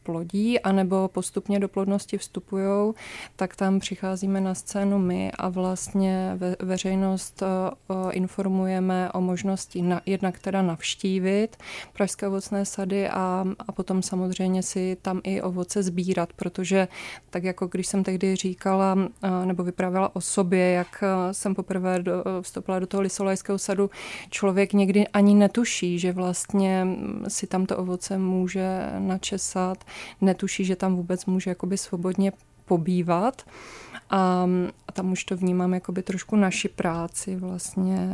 plodí, 0.07 0.61
anebo 0.61 1.09
postupně 1.09 1.61
do 1.61 1.69
plodnosti 1.69 2.19
vstupují, 2.19 2.93
tak 3.37 3.57
tam 3.57 3.81
přicházíme 3.81 4.41
na 4.41 4.55
scénu 4.55 4.99
my 4.99 5.33
a 5.39 5.49
vlastně 5.49 6.33
ve, 6.37 6.57
veřejnost 6.59 7.43
uh, 7.43 7.97
informujeme 8.13 9.13
o 9.13 9.21
možnosti 9.21 9.83
na, 9.83 10.01
jednak 10.07 10.39
teda 10.39 10.63
navštívit 10.63 11.57
pražské 11.93 12.29
ovocné 12.29 12.65
sady 12.65 13.09
a, 13.09 13.45
a 13.69 13.73
potom 13.73 14.03
samozřejmě 14.03 14.63
si 14.63 14.97
tam 15.03 15.21
i 15.25 15.43
ovoce 15.43 15.83
sbírat, 15.83 16.33
protože 16.33 16.89
tak 17.31 17.45
jako 17.45 17.67
když 17.67 17.87
jsem 17.87 18.05
tehdy 18.05 18.37
říkala 18.37 18.95
uh, 18.95 19.47
nebo 19.47 19.65
vyprávěla 19.65 20.17
o 20.17 20.21
sobě, 20.21 20.71
jak 20.71 21.05
jsem 21.33 21.55
poprvé 21.55 22.03
do, 22.03 22.13
vstoupila 22.41 22.79
do 22.79 22.87
toho 22.87 23.01
lisolajského 23.01 23.59
sadu, 23.59 23.91
člověk 24.31 24.73
někdy 24.73 25.09
ani 25.09 25.35
netuší, 25.35 25.99
že 25.99 26.13
vlastně 26.13 26.87
si 27.29 27.47
tam 27.47 27.67
to 27.67 27.77
ovoce 27.77 28.19
může 28.19 28.91
načesat 28.99 29.85
netuší, 30.21 30.65
že 30.65 30.76
tam 30.76 30.97
vůbec 30.97 31.26
může 31.26 31.50
jakoby 31.50 31.79
svobodně 31.79 32.33
pobývat. 32.65 33.43
A, 34.11 34.49
a 34.88 34.93
tam 34.93 35.12
už 35.12 35.25
to 35.25 35.37
vnímám 35.37 35.75
jakoby 35.75 36.03
trošku 36.03 36.37
naši 36.37 36.69
práci 36.69 37.37
vlastně 37.37 38.11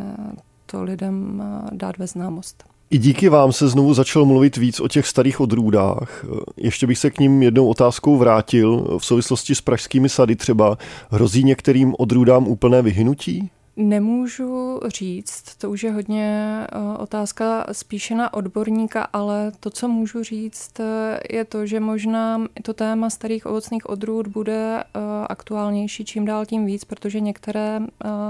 to 0.66 0.82
lidem 0.82 1.42
dát 1.72 1.98
ve 1.98 2.06
známost. 2.06 2.64
I 2.90 2.98
díky 2.98 3.28
vám 3.28 3.52
se 3.52 3.68
znovu 3.68 3.94
začal 3.94 4.24
mluvit 4.24 4.56
víc 4.56 4.80
o 4.80 4.88
těch 4.88 5.06
starých 5.06 5.40
odrůdách. 5.40 6.24
Ještě 6.56 6.86
bych 6.86 6.98
se 6.98 7.10
k 7.10 7.18
ním 7.18 7.42
jednou 7.42 7.68
otázkou 7.68 8.16
vrátil. 8.16 8.98
V 8.98 9.04
souvislosti 9.04 9.54
s 9.54 9.60
pražskými 9.60 10.08
sady 10.08 10.36
třeba 10.36 10.78
hrozí 11.10 11.44
některým 11.44 11.94
odrůdám 11.98 12.48
úplné 12.48 12.82
vyhynutí? 12.82 13.50
Nemůžu 13.76 14.80
říct, 14.86 15.56
to 15.56 15.70
už 15.70 15.82
je 15.82 15.92
hodně 15.92 16.58
eh, 16.62 16.98
otázka 16.98 17.66
spíše 17.72 18.14
na 18.14 18.34
odborníka, 18.34 19.02
ale 19.12 19.52
to, 19.60 19.70
co 19.70 19.88
můžu 19.88 20.22
říct, 20.22 20.80
eh, 20.80 21.20
je 21.30 21.44
to, 21.44 21.66
že 21.66 21.80
možná 21.80 22.46
to 22.62 22.74
téma 22.74 23.10
starých 23.10 23.46
ovocných 23.46 23.88
odrůd 23.88 24.26
bude 24.26 24.82
eh, 24.82 25.00
aktuálnější 25.28 26.04
čím 26.04 26.24
dál 26.24 26.46
tím 26.46 26.66
víc, 26.66 26.84
protože 26.84 27.20
některé 27.20 27.80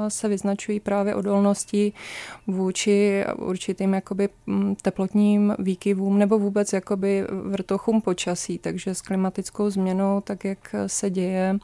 se 0.08 0.28
vyznačují 0.28 0.80
právě 0.80 1.14
odolností 1.14 1.94
vůči 2.46 3.24
určitým 3.36 3.94
jakoby 3.94 4.28
mm, 4.46 4.74
teplotním 4.82 5.54
výkyvům 5.58 6.18
nebo 6.18 6.38
vůbec 6.38 6.72
jakoby 6.72 7.26
vrtochům 7.30 8.00
počasí, 8.00 8.58
takže 8.58 8.94
s 8.94 9.02
klimatickou 9.02 9.70
změnou, 9.70 10.20
tak 10.20 10.44
jak 10.44 10.74
se 10.86 11.10
děje, 11.10 11.58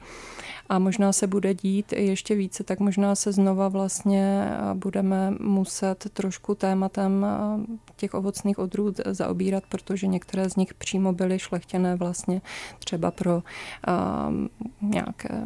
a 0.68 0.78
možná 0.78 1.12
se 1.12 1.26
bude 1.26 1.54
dít 1.54 1.92
ještě 1.92 2.34
více, 2.34 2.64
tak 2.64 2.80
možná 2.80 3.14
se 3.14 3.32
znova 3.32 3.68
vlastně 3.68 4.48
budeme 4.74 5.30
muset 5.40 6.06
trošku 6.12 6.54
tématem 6.54 7.26
těch 7.96 8.14
ovocných 8.14 8.58
odrůd 8.58 9.00
zaobírat, 9.06 9.64
protože 9.68 10.06
některé 10.06 10.50
z 10.50 10.56
nich 10.56 10.74
přímo 10.74 11.12
byly 11.12 11.38
šlechtěné 11.38 11.96
vlastně 11.96 12.40
třeba 12.78 13.10
pro 13.10 13.42
um, 14.28 14.50
nějaké 14.82 15.44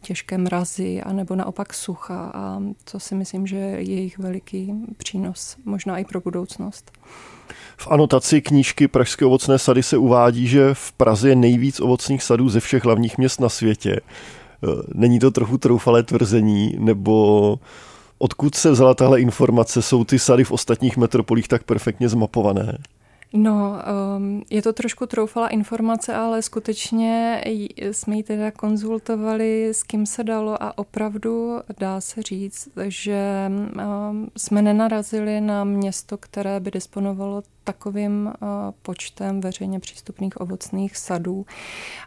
těžké 0.00 0.38
mrazy, 0.38 1.02
anebo 1.02 1.34
naopak 1.34 1.74
sucha 1.74 2.30
a 2.34 2.62
to 2.92 3.00
si 3.00 3.14
myslím, 3.14 3.46
že 3.46 3.56
je 3.56 3.82
jejich 3.82 4.18
veliký 4.18 4.74
přínos, 4.96 5.56
možná 5.64 5.98
i 5.98 6.04
pro 6.04 6.20
budoucnost. 6.20 6.92
V 7.76 7.88
anotaci 7.90 8.40
knížky 8.40 8.88
Pražské 8.88 9.24
ovocné 9.24 9.58
sady 9.58 9.82
se 9.82 9.96
uvádí, 9.96 10.46
že 10.46 10.74
v 10.74 10.92
Praze 10.92 11.28
je 11.28 11.36
nejvíc 11.36 11.80
ovocných 11.80 12.22
sadů 12.22 12.48
ze 12.48 12.60
všech 12.60 12.84
hlavních 12.84 13.18
měst 13.18 13.40
na 13.40 13.48
světě. 13.48 14.00
Eh, 14.64 14.82
není 14.94 15.18
to 15.18 15.30
trochu 15.30 15.58
troufalé 15.58 16.02
tvrzení, 16.02 16.76
nebo 16.78 17.56
odkud 18.18 18.54
se 18.54 18.70
vzala 18.70 18.94
tahle 18.94 19.20
informace? 19.20 19.82
Jsou 19.82 20.04
ty 20.04 20.18
sady 20.18 20.44
v 20.44 20.52
ostatních 20.52 20.96
metropolích 20.96 21.48
tak 21.48 21.62
perfektně 21.62 22.08
zmapované? 22.08 22.78
No, 23.32 23.78
um, 24.16 24.42
je 24.50 24.62
to 24.62 24.72
trošku 24.72 25.06
troufala 25.06 25.48
informace, 25.48 26.14
ale 26.14 26.42
skutečně 26.42 27.42
jsme 27.92 28.16
ji 28.16 28.22
teda 28.22 28.50
konzultovali, 28.50 29.68
s 29.68 29.82
kým 29.82 30.06
se 30.06 30.24
dalo 30.24 30.62
a 30.62 30.78
opravdu 30.78 31.58
dá 31.78 32.00
se 32.00 32.22
říct, 32.22 32.68
že 32.88 33.50
um, 33.50 34.30
jsme 34.36 34.62
nenarazili 34.62 35.40
na 35.40 35.64
město, 35.64 36.16
které 36.16 36.60
by 36.60 36.70
disponovalo 36.70 37.42
takovým 37.68 38.26
uh, 38.26 38.48
počtem 38.82 39.40
veřejně 39.40 39.80
přístupných 39.80 40.40
ovocných 40.40 40.96
sadů. 40.96 41.46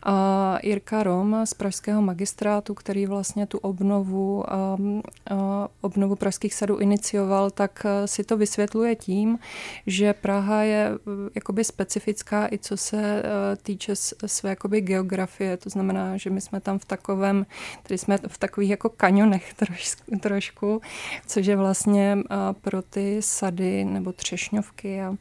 A 0.04 0.58
Jirka 0.64 1.04
Rom 1.04 1.42
z 1.46 1.54
Pražského 1.54 2.02
magistrátu, 2.02 2.74
který 2.74 3.06
vlastně 3.06 3.46
tu 3.46 3.58
obnovu, 3.58 4.44
um, 4.78 4.96
uh, 4.96 5.38
obnovu 5.82 6.16
pražských 6.16 6.54
sadů 6.54 6.78
inicioval, 6.78 7.52
tak 7.52 7.86
uh, 7.86 7.92
si 8.06 8.24
to 8.24 8.38
vysvětluje 8.38 8.96
tím, 8.96 9.40
že 9.88 10.14
Praha 10.14 10.62
je 10.62 10.92
jakoby 11.36 11.64
specifická 11.64 12.48
i 12.52 12.58
co 12.58 12.78
se 12.78 13.24
týče 13.62 13.96
své 14.26 14.50
jakoby 14.50 14.82
geografie. 14.82 15.58
To 15.58 15.70
znamená, 15.70 16.18
že 16.18 16.30
my 16.30 16.42
jsme 16.42 16.62
tam 16.62 16.80
v 16.80 16.86
takovém, 16.86 17.46
tady 17.84 17.98
jsme 17.98 18.18
v 18.28 18.38
takových 18.38 18.70
jako 18.70 18.90
kanionech 18.90 19.54
troš, 19.62 19.96
trošku, 20.20 20.82
což 21.28 21.46
je 21.46 21.56
vlastně 21.56 22.18
pro 22.62 22.82
ty 22.82 23.22
sady 23.22 23.86
nebo 23.86 24.14
třešňovky 24.14 25.02
a 25.02 25.16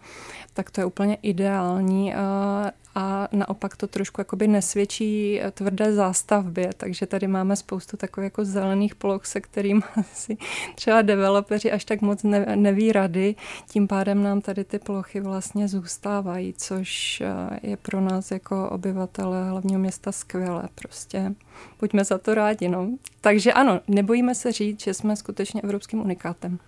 tak 0.54 0.70
to 0.70 0.80
je 0.80 0.84
úplně 0.84 1.18
ideální 1.22 2.14
a, 2.14 2.70
a 2.94 3.28
naopak 3.32 3.76
to 3.76 3.86
trošku 3.86 4.20
jakoby 4.20 4.48
nesvědčí 4.48 5.40
tvrdé 5.54 5.92
zástavbě, 5.92 6.70
takže 6.76 7.06
tady 7.06 7.26
máme 7.26 7.56
spoustu 7.56 7.96
takových 7.96 8.26
jako 8.26 8.44
zelených 8.44 8.94
ploch, 8.94 9.26
se 9.26 9.40
kterým 9.40 9.82
asi 9.96 10.36
třeba 10.74 11.02
developeři 11.02 11.72
až 11.72 11.84
tak 11.84 12.00
moc 12.00 12.22
ne, 12.22 12.46
neví 12.56 12.92
rady, 12.92 13.34
tím 13.68 13.88
pádem 13.88 14.22
nám 14.22 14.40
tady 14.40 14.64
ty 14.64 14.78
plochy 14.78 15.20
vlastně 15.20 15.68
zůstávají, 15.68 16.54
což 16.56 17.22
je 17.62 17.76
pro 17.76 18.00
nás 18.00 18.30
jako 18.30 18.68
obyvatele 18.68 19.50
hlavního 19.50 19.80
města 19.80 20.12
skvělé 20.12 20.68
prostě. 20.74 21.34
Buďme 21.80 22.04
za 22.04 22.18
to 22.18 22.34
rádi, 22.34 22.68
no. 22.68 22.88
Takže 23.20 23.52
ano, 23.52 23.80
nebojíme 23.88 24.34
se 24.34 24.52
říct, 24.52 24.80
že 24.80 24.94
jsme 24.94 25.16
skutečně 25.16 25.62
evropským 25.62 26.00
unikátem. 26.00 26.58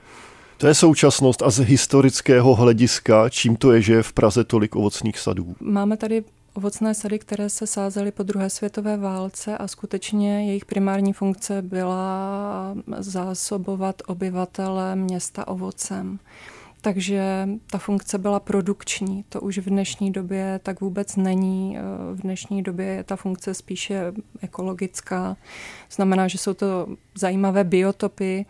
To 0.62 0.69
je 0.69 0.75
současnost 0.75 1.42
a 1.42 1.50
z 1.50 1.59
historického 1.59 2.54
hlediska, 2.54 3.28
čím 3.28 3.57
to 3.57 3.73
je, 3.73 3.83
že 3.83 3.92
je 3.92 4.02
v 4.02 4.12
Praze 4.12 4.45
tolik 4.45 4.76
ovocných 4.76 5.19
sadů? 5.19 5.57
Máme 5.61 5.97
tady 5.97 6.25
ovocné 6.54 6.95
sady, 6.95 7.19
které 7.19 7.49
se 7.49 7.66
sázely 7.66 8.12
po 8.12 8.23
druhé 8.23 8.50
světové 8.50 8.97
válce 8.97 9.59
a 9.59 9.69
skutečně 9.69 10.47
jejich 10.47 10.64
primární 10.64 11.12
funkce 11.12 11.62
byla 11.62 12.75
zásobovat 12.99 14.02
obyvatele 14.07 14.97
města 14.97 15.49
ovocem. 15.49 16.19
Takže 16.81 17.49
ta 17.71 17.78
funkce 17.78 18.19
byla 18.19 18.40
produkční. 18.40 19.25
To 19.28 19.40
už 19.40 19.59
v 19.59 19.69
dnešní 19.71 20.12
době 20.12 20.61
tak 20.62 20.81
vůbec 20.81 21.16
není. 21.16 21.78
V 22.12 22.21
dnešní 22.21 22.62
době 22.62 22.87
je 22.87 23.04
ta 23.04 23.16
funkce 23.16 23.54
spíše 23.54 24.12
ekologická. 24.40 25.37
Znamená, 25.90 26.28
že 26.28 26.38
jsou 26.38 26.54
to 26.54 26.87
zajímavé 27.14 27.64
biotopy, 27.64 28.47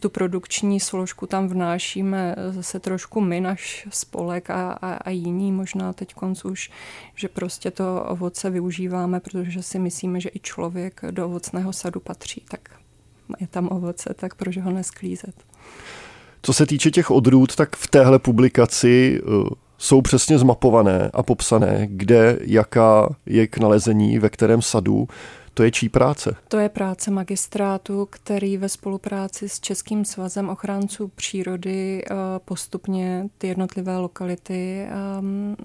tu 0.00 0.10
produkční 0.10 0.80
složku 0.80 1.26
tam 1.26 1.48
vnášíme 1.48 2.34
zase 2.50 2.80
trošku 2.80 3.20
my, 3.20 3.40
náš 3.40 3.86
spolek 3.90 4.50
a, 4.50 4.72
a, 4.72 4.94
a 4.94 5.10
jiní 5.10 5.52
možná 5.52 5.92
teď 5.92 6.14
už, 6.44 6.70
že 7.14 7.28
prostě 7.28 7.70
to 7.70 8.04
ovoce 8.08 8.50
využíváme, 8.50 9.20
protože 9.20 9.62
si 9.62 9.78
myslíme, 9.78 10.20
že 10.20 10.30
i 10.34 10.40
člověk 10.40 11.00
do 11.10 11.26
ovocného 11.26 11.72
sadu 11.72 12.00
patří, 12.00 12.42
tak 12.50 12.60
je 13.40 13.46
tam 13.46 13.68
ovoce, 13.70 14.14
tak 14.16 14.34
proč 14.34 14.58
ho 14.58 14.70
nesklízet. 14.70 15.34
Co 16.42 16.52
se 16.52 16.66
týče 16.66 16.90
těch 16.90 17.10
odrůd, 17.10 17.56
tak 17.56 17.76
v 17.76 17.86
téhle 17.86 18.18
publikaci 18.18 19.20
uh, 19.22 19.48
jsou 19.78 20.02
přesně 20.02 20.38
zmapované 20.38 21.10
a 21.12 21.22
popsané, 21.22 21.86
kde, 21.90 22.38
jaká 22.40 23.16
je 23.26 23.46
k 23.46 23.58
nalezení, 23.58 24.18
ve 24.18 24.28
kterém 24.28 24.62
sadu. 24.62 25.08
To 25.58 25.64
je 25.64 25.70
čí 25.70 25.88
práce? 25.88 26.36
To 26.48 26.58
je 26.58 26.68
práce 26.68 27.10
magistrátu, 27.10 28.08
který 28.10 28.56
ve 28.56 28.68
spolupráci 28.68 29.48
s 29.48 29.60
Českým 29.60 30.04
svazem 30.04 30.48
ochránců 30.48 31.08
přírody 31.14 32.02
eh, 32.04 32.14
postupně 32.44 33.28
ty 33.38 33.46
jednotlivé 33.46 33.96
lokality 33.96 34.86
ehm, 34.88 35.56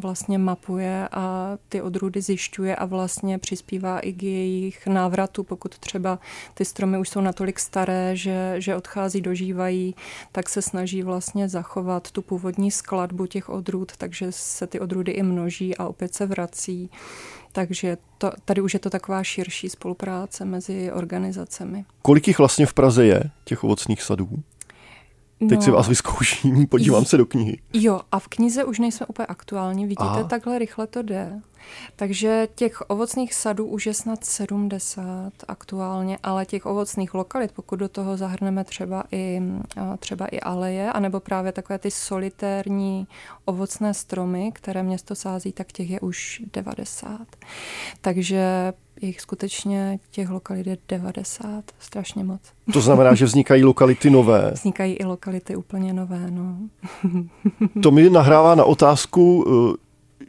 vlastně 0.00 0.38
mapuje 0.38 1.08
a 1.12 1.58
ty 1.68 1.82
odrůdy 1.82 2.20
zjišťuje 2.20 2.76
a 2.76 2.84
vlastně 2.84 3.38
přispívá 3.38 3.98
i 3.98 4.12
k 4.12 4.22
jejich 4.22 4.86
návratu, 4.86 5.44
pokud 5.44 5.78
třeba 5.78 6.18
ty 6.54 6.64
stromy 6.64 6.98
už 6.98 7.08
jsou 7.08 7.20
natolik 7.20 7.58
staré, 7.58 8.16
že, 8.16 8.54
že 8.58 8.76
odchází, 8.76 9.20
dožívají, 9.20 9.94
tak 10.32 10.48
se 10.48 10.62
snaží 10.62 11.02
vlastně 11.02 11.48
zachovat 11.48 12.10
tu 12.10 12.22
původní 12.22 12.70
skladbu 12.70 13.26
těch 13.26 13.48
odrůd, 13.48 13.92
takže 13.96 14.26
se 14.30 14.66
ty 14.66 14.80
odrůdy 14.80 15.12
i 15.12 15.22
množí 15.22 15.76
a 15.76 15.86
opět 15.86 16.14
se 16.14 16.26
vrací. 16.26 16.90
Takže 17.56 17.96
to, 18.18 18.30
tady 18.44 18.60
už 18.60 18.74
je 18.74 18.80
to 18.80 18.90
taková 18.90 19.22
širší 19.22 19.68
spolupráce 19.68 20.44
mezi 20.44 20.92
organizacemi. 20.92 21.84
Kolik 22.02 22.28
jich 22.28 22.38
vlastně 22.38 22.66
v 22.66 22.74
Praze 22.74 23.04
je, 23.04 23.22
těch 23.44 23.64
ovocných 23.64 24.02
sadů? 24.02 24.28
Teď 25.38 25.58
no, 25.58 25.62
si 25.62 25.70
vás 25.70 25.88
vyzkouším, 25.88 26.66
podívám 26.66 27.04
se 27.04 27.16
do 27.16 27.26
knihy. 27.26 27.58
Jo, 27.72 28.00
a 28.12 28.18
v 28.18 28.28
knize 28.28 28.64
už 28.64 28.78
nejsme 28.78 29.06
úplně 29.06 29.26
aktuální, 29.26 29.82
vidíte, 29.84 30.02
Aha. 30.02 30.24
takhle 30.24 30.58
rychle 30.58 30.86
to 30.86 31.02
jde. 31.02 31.40
Takže 31.96 32.48
těch 32.54 32.82
ovocných 32.90 33.34
sadů 33.34 33.66
už 33.66 33.86
je 33.86 33.94
snad 33.94 34.24
70 34.24 35.32
aktuálně, 35.48 36.18
ale 36.22 36.46
těch 36.46 36.66
ovocných 36.66 37.14
lokalit, 37.14 37.52
pokud 37.52 37.76
do 37.76 37.88
toho 37.88 38.16
zahrneme 38.16 38.64
třeba 38.64 39.04
i, 39.12 39.42
třeba 39.98 40.26
i 40.26 40.40
aleje, 40.40 40.92
anebo 40.92 41.20
právě 41.20 41.52
takové 41.52 41.78
ty 41.78 41.90
solitérní 41.90 43.06
ovocné 43.44 43.94
stromy, 43.94 44.52
které 44.54 44.82
město 44.82 45.14
sází, 45.14 45.52
tak 45.52 45.72
těch 45.72 45.90
je 45.90 46.00
už 46.00 46.42
90. 46.52 47.20
Takže 48.00 48.72
jich 49.00 49.20
skutečně 49.20 49.98
těch 50.10 50.30
lokalit 50.30 50.66
je 50.66 50.78
90, 50.88 51.64
strašně 51.78 52.24
moc. 52.24 52.40
To 52.72 52.80
znamená, 52.80 53.14
že 53.14 53.24
vznikají 53.24 53.64
lokality 53.64 54.10
nové. 54.10 54.50
Vznikají 54.54 54.94
i 54.94 55.04
lokality 55.04 55.56
úplně 55.56 55.92
nové, 55.92 56.30
no. 56.30 56.56
to 57.82 57.90
mi 57.90 58.10
nahrává 58.10 58.54
na 58.54 58.64
otázku, 58.64 59.44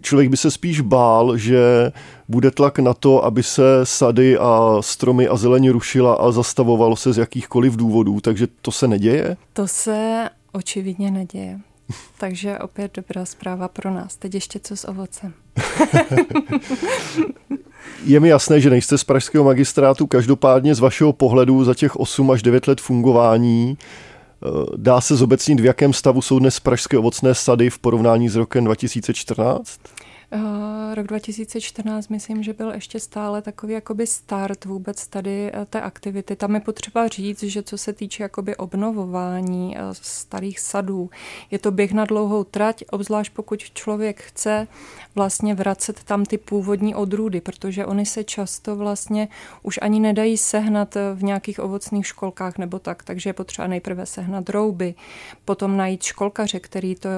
člověk 0.01 0.29
by 0.29 0.37
se 0.37 0.51
spíš 0.51 0.81
bál, 0.81 1.37
že 1.37 1.91
bude 2.27 2.51
tlak 2.51 2.79
na 2.79 2.93
to, 2.93 3.25
aby 3.25 3.43
se 3.43 3.63
sady 3.83 4.37
a 4.37 4.77
stromy 4.81 5.27
a 5.27 5.37
zeleně 5.37 5.71
rušila 5.71 6.13
a 6.13 6.31
zastavovalo 6.31 6.95
se 6.95 7.13
z 7.13 7.17
jakýchkoliv 7.17 7.75
důvodů, 7.75 8.21
takže 8.21 8.47
to 8.61 8.71
se 8.71 8.87
neděje? 8.87 9.37
To 9.53 9.67
se 9.67 10.29
očividně 10.51 11.11
neděje. 11.11 11.59
Takže 12.17 12.59
opět 12.59 12.95
dobrá 12.95 13.25
zpráva 13.25 13.67
pro 13.67 13.93
nás. 13.93 14.15
Teď 14.15 14.33
ještě 14.33 14.59
co 14.59 14.75
s 14.75 14.87
ovocem. 14.87 15.33
Je 18.05 18.19
mi 18.19 18.29
jasné, 18.29 18.61
že 18.61 18.69
nejste 18.69 18.97
z 18.97 19.03
pražského 19.03 19.43
magistrátu, 19.43 20.07
každopádně 20.07 20.75
z 20.75 20.79
vašeho 20.79 21.13
pohledu 21.13 21.63
za 21.63 21.73
těch 21.73 21.95
8 21.95 22.31
až 22.31 22.41
9 22.41 22.67
let 22.67 22.81
fungování 22.81 23.77
Dá 24.75 25.01
se 25.01 25.15
zobecnit, 25.15 25.59
v 25.59 25.65
jakém 25.65 25.93
stavu 25.93 26.21
jsou 26.21 26.39
dnes 26.39 26.59
pražské 26.59 26.97
ovocné 26.97 27.35
sady 27.35 27.69
v 27.69 27.79
porovnání 27.79 28.29
s 28.29 28.35
rokem 28.35 28.65
2014? 28.65 29.79
Uh, 30.33 30.95
rok 30.95 31.07
2014 31.07 32.07
myslím, 32.07 32.43
že 32.43 32.53
byl 32.53 32.71
ještě 32.71 32.99
stále 32.99 33.41
takový 33.41 33.73
jakoby 33.73 34.07
start 34.07 34.65
vůbec 34.65 35.07
tady 35.07 35.51
uh, 35.51 35.65
té 35.65 35.81
aktivity. 35.81 36.35
Tam 36.35 36.55
je 36.55 36.61
potřeba 36.61 37.07
říct, 37.07 37.43
že 37.43 37.63
co 37.63 37.77
se 37.77 37.93
týče 37.93 38.23
jakoby 38.23 38.55
obnovování 38.55 39.77
starých 39.91 40.59
sadů, 40.59 41.09
je 41.51 41.59
to 41.59 41.71
běh 41.71 41.93
na 41.93 42.05
dlouhou 42.05 42.43
trať, 42.43 42.83
obzvlášť 42.91 43.33
pokud 43.33 43.59
člověk 43.59 44.21
chce 44.21 44.67
vlastně 45.17 45.55
vracet 45.55 46.03
tam 46.03 46.25
ty 46.25 46.37
původní 46.37 46.95
odrůdy, 46.95 47.41
protože 47.41 47.85
oni 47.85 48.05
se 48.05 48.23
často 48.23 48.75
vlastně 48.75 49.27
už 49.63 49.79
ani 49.81 49.99
nedají 49.99 50.37
sehnat 50.37 50.97
v 51.13 51.23
nějakých 51.23 51.59
ovocných 51.59 52.07
školkách 52.07 52.57
nebo 52.57 52.79
tak, 52.79 53.03
takže 53.03 53.29
je 53.29 53.33
potřeba 53.33 53.67
nejprve 53.67 54.05
sehnat 54.05 54.49
rouby, 54.49 54.95
potom 55.45 55.77
najít 55.77 56.03
školkaře, 56.03 56.59
který 56.59 56.95
to, 56.95 57.09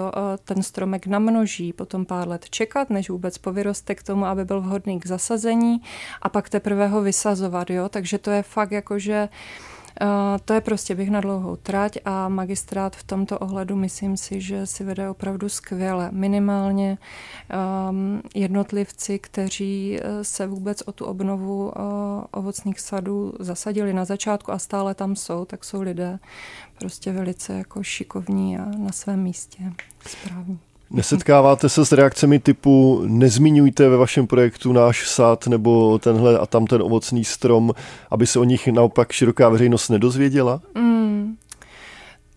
ten 0.43 0.63
stromek 0.63 1.07
namnoží, 1.07 1.73
potom 1.73 2.05
pár 2.05 2.27
let 2.27 2.49
čekat, 2.49 2.89
než 2.89 3.09
vůbec 3.09 3.37
povyroste 3.37 3.95
k 3.95 4.03
tomu, 4.03 4.25
aby 4.25 4.45
byl 4.45 4.61
vhodný 4.61 4.99
k 4.99 5.07
zasazení 5.07 5.81
a 6.21 6.29
pak 6.29 6.49
teprve 6.49 6.87
ho 6.87 7.01
vysazovat, 7.01 7.69
jo, 7.69 7.89
takže 7.89 8.17
to 8.17 8.31
je 8.31 8.43
fakt 8.43 8.71
jako, 8.71 8.99
že 8.99 9.29
to 10.45 10.53
je 10.53 10.61
prostě 10.61 10.95
běh 10.95 11.09
na 11.09 11.21
dlouhou 11.21 11.55
trať 11.55 11.97
a 12.05 12.29
magistrát 12.29 12.95
v 12.95 13.03
tomto 13.03 13.39
ohledu 13.39 13.75
myslím 13.75 14.17
si, 14.17 14.41
že 14.41 14.65
si 14.65 14.83
vede 14.83 15.09
opravdu 15.09 15.49
skvěle. 15.49 16.09
Minimálně 16.11 16.97
um, 17.89 18.21
jednotlivci, 18.35 19.19
kteří 19.19 19.99
uh, 19.99 20.21
se 20.21 20.47
vůbec 20.47 20.81
o 20.81 20.91
tu 20.91 21.05
obnovu 21.05 21.65
uh, 21.65 21.71
ovocných 22.31 22.79
sadů 22.79 23.33
zasadili 23.39 23.93
na 23.93 24.05
začátku 24.05 24.51
a 24.51 24.59
stále 24.59 24.95
tam 24.95 25.15
jsou, 25.15 25.45
tak 25.45 25.63
jsou 25.63 25.81
lidé 25.81 26.19
prostě 26.79 27.11
velice 27.11 27.53
jako 27.53 27.83
šikovní 27.83 28.57
a 28.57 28.65
na 28.65 28.91
svém 28.91 29.23
místě 29.23 29.73
správní. 30.07 30.59
Nesetkáváte 30.91 31.69
se 31.69 31.85
s 31.85 31.91
reakcemi 31.91 32.39
typu 32.39 33.01
nezmiňujte 33.05 33.89
ve 33.89 33.97
vašem 33.97 34.27
projektu 34.27 34.73
náš 34.73 35.09
sad 35.09 35.47
nebo 35.47 35.99
tenhle 35.99 36.39
a 36.39 36.45
tam 36.45 36.67
ten 36.67 36.81
ovocný 36.81 37.23
strom, 37.23 37.73
aby 38.11 38.27
se 38.27 38.39
o 38.39 38.43
nich 38.43 38.67
naopak 38.67 39.11
široká 39.11 39.49
veřejnost 39.49 39.89
nedozvěděla? 39.89 40.61
Mm, 40.77 41.35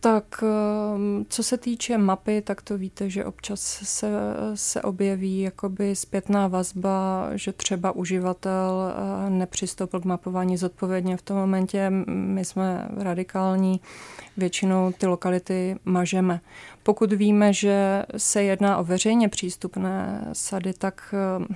tak 0.02 0.42
ehm, 0.42 1.24
co 1.28 1.42
se 1.42 1.58
týče 1.58 1.98
mapy, 1.98 2.42
tak 2.42 2.62
to 2.62 2.78
víte, 2.78 3.10
že 3.10 3.24
občas 3.24 3.60
se, 3.82 4.08
se 4.54 4.82
objeví 4.82 5.40
jakoby 5.40 5.96
zpětná 5.96 6.48
vazba, 6.48 7.28
že 7.34 7.52
třeba 7.52 7.92
uživatel 7.92 8.94
eh, 9.26 9.30
nepřistoupil 9.30 10.00
k 10.00 10.04
mapování 10.04 10.56
zodpovědně. 10.56 11.16
V 11.16 11.22
tom 11.22 11.36
momentě 11.36 11.90
my 12.06 12.44
jsme 12.44 12.88
radikální, 12.96 13.80
většinou 14.36 14.92
ty 14.98 15.06
lokality 15.06 15.76
mažeme. 15.84 16.40
Pokud 16.82 17.12
víme, 17.12 17.52
že 17.52 18.02
se 18.16 18.42
jedná 18.42 18.78
o 18.78 18.84
veřejně 18.84 19.28
přístupné 19.28 20.28
sady, 20.32 20.72
tak 20.72 21.14
ehm, 21.14 21.46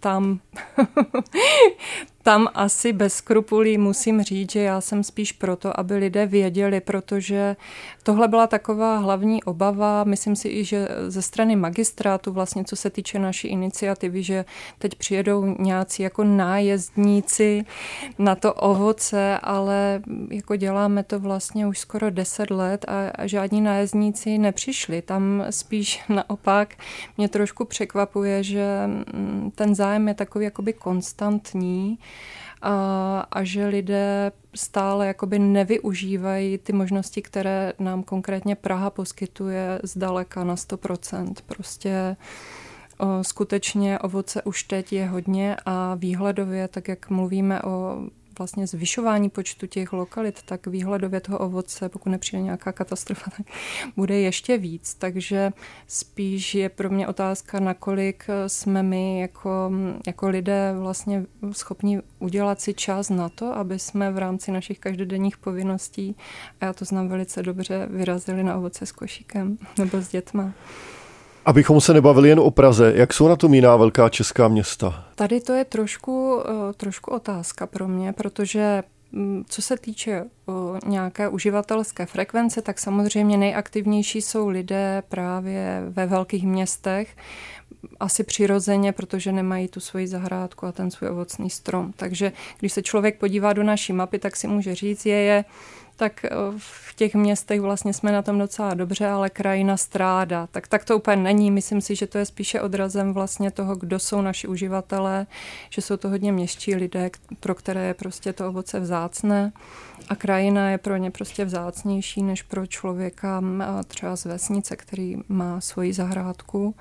tam 0.00 0.40
tam 2.22 2.48
asi 2.54 2.92
bez 2.92 3.14
skrupulí 3.14 3.78
musím 3.78 4.22
říct, 4.22 4.52
že 4.52 4.60
já 4.60 4.80
jsem 4.80 5.04
spíš 5.04 5.32
proto, 5.32 5.80
aby 5.80 5.96
lidé 5.96 6.26
věděli, 6.26 6.80
protože 6.80 7.56
tohle 8.02 8.28
byla 8.28 8.46
taková 8.46 8.96
hlavní 8.98 9.42
obava, 9.42 10.04
myslím 10.04 10.36
si 10.36 10.48
i, 10.48 10.64
že 10.64 10.88
ze 11.08 11.22
strany 11.22 11.56
magistrátu 11.56 12.32
vlastně, 12.32 12.64
co 12.64 12.76
se 12.76 12.90
týče 12.90 13.18
naší 13.18 13.48
iniciativy, 13.48 14.22
že 14.22 14.44
teď 14.78 14.94
přijedou 14.94 15.56
nějací 15.58 16.02
jako 16.02 16.24
nájezdníci 16.24 17.64
na 18.18 18.34
to 18.34 18.54
ovoce, 18.54 19.38
ale 19.42 20.02
jako 20.30 20.56
děláme 20.56 21.02
to 21.02 21.20
vlastně 21.20 21.66
už 21.66 21.78
skoro 21.78 22.10
deset 22.10 22.50
let 22.50 22.84
a, 22.88 23.26
žádní 23.26 23.60
nájezdníci 23.60 24.38
nepřišli. 24.38 25.02
Tam 25.02 25.44
spíš 25.50 26.02
naopak 26.08 26.74
mě 27.16 27.28
trošku 27.28 27.64
překvapuje, 27.64 28.42
že 28.42 28.66
mm, 28.86 29.52
ten 29.54 29.74
zájem 29.74 30.08
je 30.08 30.14
takový 30.14 30.44
jakoby 30.44 30.72
konstantní 30.72 31.98
a, 32.62 33.26
a 33.30 33.44
že 33.44 33.66
lidé 33.66 34.32
stále 34.54 35.06
jakoby 35.06 35.38
nevyužívají 35.38 36.58
ty 36.58 36.72
možnosti, 36.72 37.22
které 37.22 37.72
nám 37.78 38.02
konkrétně 38.02 38.56
Praha 38.56 38.90
poskytuje 38.90 39.80
zdaleka 39.82 40.44
na 40.44 40.54
100%. 40.54 41.34
Prostě 41.46 42.16
o, 42.98 43.24
skutečně 43.24 43.98
ovoce 43.98 44.42
už 44.42 44.62
teď 44.62 44.92
je 44.92 45.06
hodně 45.06 45.56
a 45.66 45.94
výhledově, 45.94 46.68
tak 46.68 46.88
jak 46.88 47.10
mluvíme 47.10 47.62
o 47.62 48.02
vlastně 48.40 48.66
zvyšování 48.66 49.30
počtu 49.30 49.66
těch 49.66 49.92
lokalit, 49.92 50.42
tak 50.42 50.66
výhledově 50.66 51.20
toho 51.20 51.38
ovoce, 51.38 51.88
pokud 51.88 52.08
nepřijde 52.08 52.42
nějaká 52.42 52.72
katastrofa, 52.72 53.30
tak 53.36 53.46
bude 53.96 54.14
ještě 54.20 54.58
víc. 54.58 54.94
Takže 54.94 55.52
spíš 55.86 56.54
je 56.54 56.68
pro 56.68 56.90
mě 56.90 57.08
otázka, 57.08 57.60
nakolik 57.60 58.26
jsme 58.46 58.82
my 58.82 59.20
jako, 59.20 59.72
jako 60.06 60.28
lidé 60.28 60.74
vlastně 60.78 61.24
schopni 61.52 62.02
udělat 62.18 62.60
si 62.60 62.74
čas 62.74 63.10
na 63.10 63.28
to, 63.28 63.56
aby 63.56 63.78
jsme 63.78 64.12
v 64.12 64.18
rámci 64.18 64.52
našich 64.52 64.78
každodenních 64.78 65.38
povinností, 65.38 66.16
a 66.60 66.64
já 66.64 66.72
to 66.72 66.84
znám 66.84 67.08
velice 67.08 67.42
dobře, 67.42 67.86
vyrazili 67.90 68.42
na 68.42 68.56
ovoce 68.56 68.86
s 68.86 68.92
košíkem 68.92 69.58
nebo 69.78 70.00
s 70.00 70.08
dětma. 70.08 70.52
Abychom 71.44 71.80
se 71.80 71.94
nebavili 71.94 72.28
jen 72.28 72.40
o 72.40 72.50
Praze, 72.50 72.92
jak 72.96 73.14
jsou 73.14 73.28
na 73.28 73.36
tom 73.36 73.54
jiná 73.54 73.76
velká 73.76 74.08
česká 74.08 74.48
města? 74.48 75.04
Tady 75.14 75.40
to 75.40 75.52
je 75.52 75.64
trošku, 75.64 76.42
eh, 76.44 76.72
trošku 76.72 77.10
otázka 77.10 77.66
pro 77.66 77.88
mě, 77.88 78.12
protože 78.12 78.82
mm, 79.12 79.44
co 79.48 79.62
se 79.62 79.76
týče 79.76 80.24
nějaké 80.86 81.28
uživatelské 81.28 82.06
frekvence, 82.06 82.62
tak 82.62 82.78
samozřejmě 82.78 83.36
nejaktivnější 83.36 84.22
jsou 84.22 84.48
lidé 84.48 85.02
právě 85.08 85.82
ve 85.88 86.06
velkých 86.06 86.46
městech, 86.46 87.16
asi 88.00 88.24
přirozeně, 88.24 88.92
protože 88.92 89.32
nemají 89.32 89.68
tu 89.68 89.80
svoji 89.80 90.06
zahrádku 90.06 90.66
a 90.66 90.72
ten 90.72 90.90
svůj 90.90 91.10
ovocný 91.10 91.50
strom. 91.50 91.92
Takže 91.96 92.32
když 92.58 92.72
se 92.72 92.82
člověk 92.82 93.18
podívá 93.18 93.52
do 93.52 93.62
naší 93.62 93.92
mapy, 93.92 94.18
tak 94.18 94.36
si 94.36 94.48
může 94.48 94.74
říct, 94.74 95.06
je 95.06 95.16
je 95.16 95.44
tak 96.00 96.24
eh, 96.24 96.30
v 96.58 96.94
těch 96.94 97.14
městech 97.14 97.60
vlastně 97.60 97.92
jsme 97.92 98.12
na 98.12 98.22
tom 98.22 98.38
docela 98.38 98.74
dobře, 98.74 99.06
ale 99.06 99.30
krajina 99.30 99.76
stráda. 99.76 100.48
Tak, 100.50 100.68
tak 100.68 100.84
to 100.84 100.96
úplně 100.96 101.16
není. 101.16 101.50
Myslím 101.50 101.80
si, 101.80 101.94
že 101.94 102.06
to 102.06 102.18
je 102.18 102.26
spíše 102.26 102.60
odrazem 102.60 103.12
vlastně 103.12 103.50
toho, 103.50 103.76
kdo 103.76 103.98
jsou 103.98 104.20
naši 104.20 104.48
uživatelé, 104.48 105.26
že 105.70 105.82
jsou 105.82 105.96
to 105.96 106.08
hodně 106.08 106.32
městští 106.32 106.74
lidé, 106.74 107.10
pro 107.40 107.54
které 107.54 107.86
je 107.86 107.94
prostě 107.94 108.32
to 108.32 108.48
ovoce 108.48 108.80
vzácné 108.80 109.52
a 110.08 110.16
krajina 110.16 110.70
je 110.70 110.78
pro 110.78 110.96
ně 110.96 111.10
prostě 111.10 111.44
vzácnější 111.44 112.22
než 112.22 112.42
pro 112.42 112.66
člověka 112.66 113.42
třeba 113.86 114.16
z 114.16 114.24
vesnice, 114.24 114.76
který 114.76 115.16
má 115.28 115.60
svoji 115.60 115.92
zahrádku. 115.92 116.74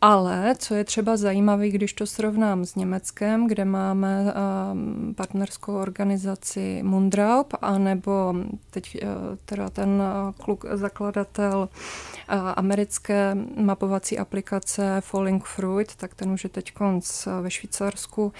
Ale 0.00 0.54
co 0.58 0.74
je 0.74 0.84
třeba 0.84 1.16
zajímavé, 1.16 1.68
když 1.68 1.92
to 1.92 2.06
srovnám 2.06 2.64
s 2.64 2.74
Německem, 2.74 3.46
kde 3.48 3.64
máme 3.64 4.34
um, 4.72 5.14
partnerskou 5.14 5.74
organizaci 5.74 6.80
Mundraub, 6.82 7.54
anebo 7.62 8.34
teď 8.70 8.98
uh, 9.02 9.08
teda 9.44 9.70
ten 9.70 9.88
uh, 9.88 10.32
kluk, 10.44 10.64
zakladatel 10.72 11.68
uh, 11.68 12.34
americké 12.56 13.36
mapovací 13.56 14.18
aplikace 14.18 14.96
Falling 15.00 15.44
Fruit, 15.44 15.96
tak 15.96 16.14
ten 16.14 16.30
už 16.30 16.44
je 16.44 16.50
teď 16.50 16.72
konc 16.72 17.28
ve 17.42 17.50
Švýcarsku. 17.50 18.32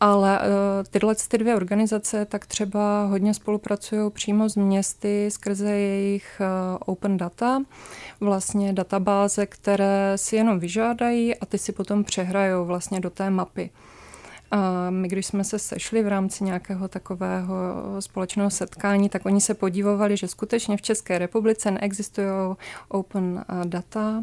Ale 0.00 0.40
tyhle 0.90 1.14
ty 1.28 1.38
dvě 1.38 1.54
organizace 1.54 2.24
tak 2.24 2.46
třeba 2.46 3.06
hodně 3.06 3.34
spolupracují 3.34 4.10
přímo 4.10 4.48
s 4.48 4.56
městy 4.56 5.30
skrze 5.30 5.70
jejich 5.70 6.40
open 6.86 7.16
data, 7.16 7.62
vlastně 8.20 8.72
databáze, 8.72 9.46
které 9.46 10.12
si 10.16 10.36
jenom 10.36 10.58
vyžádají 10.70 11.36
a 11.36 11.46
ty 11.46 11.58
si 11.58 11.72
potom 11.72 12.04
přehrajou 12.04 12.64
vlastně 12.64 13.00
do 13.00 13.10
té 13.10 13.30
mapy. 13.30 13.70
A 14.50 14.90
my, 14.90 15.08
když 15.08 15.26
jsme 15.26 15.44
se 15.44 15.58
sešli 15.58 16.02
v 16.02 16.08
rámci 16.08 16.44
nějakého 16.44 16.88
takového 16.88 17.56
společného 18.00 18.50
setkání, 18.50 19.08
tak 19.08 19.26
oni 19.26 19.40
se 19.40 19.54
podívovali, 19.54 20.16
že 20.16 20.28
skutečně 20.28 20.76
v 20.76 20.82
České 20.82 21.18
republice 21.18 21.70
neexistují 21.70 22.28
open 22.88 23.44
data 23.64 24.22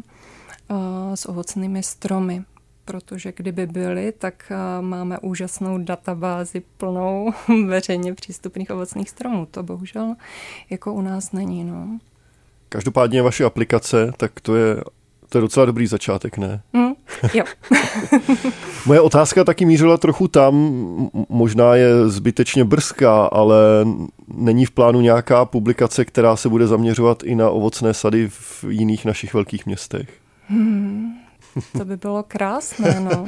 s 1.14 1.28
ovocnými 1.28 1.82
stromy 1.82 2.44
protože 2.84 3.32
kdyby 3.36 3.66
byly, 3.66 4.12
tak 4.18 4.52
máme 4.80 5.18
úžasnou 5.18 5.78
databázi 5.78 6.62
plnou 6.76 7.32
veřejně 7.66 8.14
přístupných 8.14 8.70
ovocných 8.70 9.10
stromů. 9.10 9.46
To 9.50 9.62
bohužel 9.62 10.14
jako 10.70 10.92
u 10.92 11.00
nás 11.00 11.32
není. 11.32 11.64
No. 11.64 11.98
Každopádně 12.68 13.22
vaše 13.22 13.44
aplikace, 13.44 14.12
tak 14.16 14.40
to 14.40 14.56
je, 14.56 14.76
to 15.28 15.38
je 15.38 15.42
docela 15.42 15.66
dobrý 15.66 15.86
začátek, 15.86 16.38
ne? 16.38 16.60
Mm, 16.72 16.92
jo. 17.34 17.44
Moje 18.86 19.00
otázka 19.00 19.44
taky 19.44 19.64
mířila 19.64 19.96
trochu 19.96 20.28
tam, 20.28 20.54
možná 21.28 21.74
je 21.74 22.08
zbytečně 22.08 22.64
brzká, 22.64 23.24
ale 23.24 23.56
není 24.34 24.66
v 24.66 24.70
plánu 24.70 25.00
nějaká 25.00 25.44
publikace, 25.44 26.04
která 26.04 26.36
se 26.36 26.48
bude 26.48 26.66
zaměřovat 26.66 27.22
i 27.22 27.34
na 27.34 27.50
ovocné 27.50 27.94
sady 27.94 28.28
v 28.28 28.64
jiných 28.68 29.04
našich 29.04 29.34
velkých 29.34 29.66
městech? 29.66 30.08
Hmm, 30.48 31.12
To 31.78 31.84
by 31.84 31.96
bylo 31.96 32.22
krásné, 32.28 33.00
no. 33.00 33.26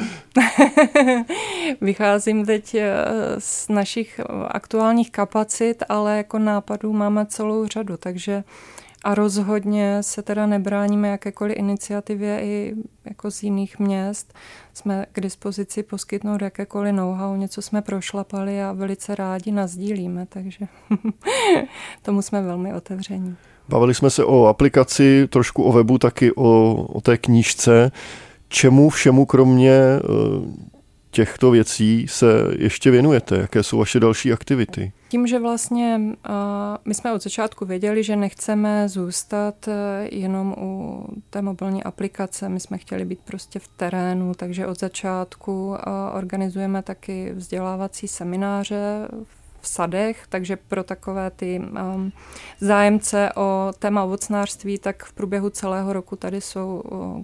Vycházím 1.80 2.46
teď 2.46 2.74
eh, 2.74 2.94
z 3.38 3.68
našich 3.68 4.20
aktuálních 4.48 5.10
kapacit, 5.10 5.82
ale 5.88 6.16
jako 6.16 6.38
nápadů 6.38 6.92
máme 6.92 7.26
celou 7.26 7.66
řadu, 7.66 7.96
takže 7.96 8.44
a 9.04 9.14
rozhodně 9.14 9.98
se 10.00 10.22
teda 10.22 10.46
nebráníme 10.46 11.08
jakékoliv 11.08 11.56
iniciativě 11.56 12.40
i 12.40 12.74
jako 13.04 13.30
z 13.30 13.42
jiných 13.42 13.78
měst. 13.78 14.34
Jsme 14.74 15.06
k 15.12 15.20
dispozici 15.20 15.82
poskytnout 15.82 16.42
jakékoliv 16.42 16.94
know-how, 16.94 17.36
něco 17.36 17.62
jsme 17.62 17.82
prošlapali 17.82 18.62
a 18.62 18.72
velice 18.72 19.14
rádi 19.14 19.52
nazdílíme, 19.52 20.26
takže 20.28 20.66
tomu 22.02 22.22
jsme 22.22 22.42
velmi 22.42 22.74
otevření. 22.74 23.36
Bavili 23.68 23.94
jsme 23.94 24.10
se 24.10 24.24
o 24.24 24.46
aplikaci, 24.46 25.28
trošku 25.28 25.62
o 25.62 25.72
webu, 25.72 25.98
taky 25.98 26.32
o, 26.32 26.74
o 26.82 27.00
té 27.00 27.18
knížce. 27.18 27.92
Čemu 28.48 28.88
všemu 28.88 29.26
kromě 29.26 29.72
eh, 29.72 30.00
těchto 31.10 31.50
věcí 31.50 32.06
se 32.08 32.26
ještě 32.58 32.90
věnujete? 32.90 33.38
Jaké 33.38 33.62
jsou 33.62 33.78
vaše 33.78 34.00
další 34.00 34.32
aktivity? 34.32 34.92
Tím, 35.10 35.26
že 35.26 35.38
vlastně 35.38 36.00
uh, 36.00 36.34
my 36.84 36.94
jsme 36.94 37.12
od 37.12 37.22
začátku 37.22 37.64
věděli, 37.64 38.02
že 38.04 38.16
nechceme 38.16 38.88
zůstat 38.88 39.68
uh, 39.68 39.74
jenom 40.10 40.54
u 40.58 41.04
té 41.30 41.42
mobilní 41.42 41.84
aplikace, 41.84 42.48
my 42.48 42.60
jsme 42.60 42.78
chtěli 42.78 43.04
být 43.04 43.20
prostě 43.24 43.58
v 43.58 43.68
terénu, 43.68 44.34
takže 44.34 44.66
od 44.66 44.78
začátku 44.78 45.68
uh, 45.68 45.76
organizujeme 46.14 46.82
taky 46.82 47.32
vzdělávací 47.32 48.08
semináře 48.08 49.08
v 49.60 49.68
sadech, 49.68 50.26
takže 50.28 50.56
pro 50.56 50.84
takové 50.84 51.30
ty 51.30 51.58
um, 51.58 52.12
zájemce 52.60 53.32
o 53.36 53.72
téma 53.78 54.04
ovocnářství, 54.04 54.78
tak 54.78 55.04
v 55.04 55.12
průběhu 55.12 55.50
celého 55.50 55.92
roku 55.92 56.16
tady 56.16 56.40
jsou 56.40 56.82
uh, 56.84 57.22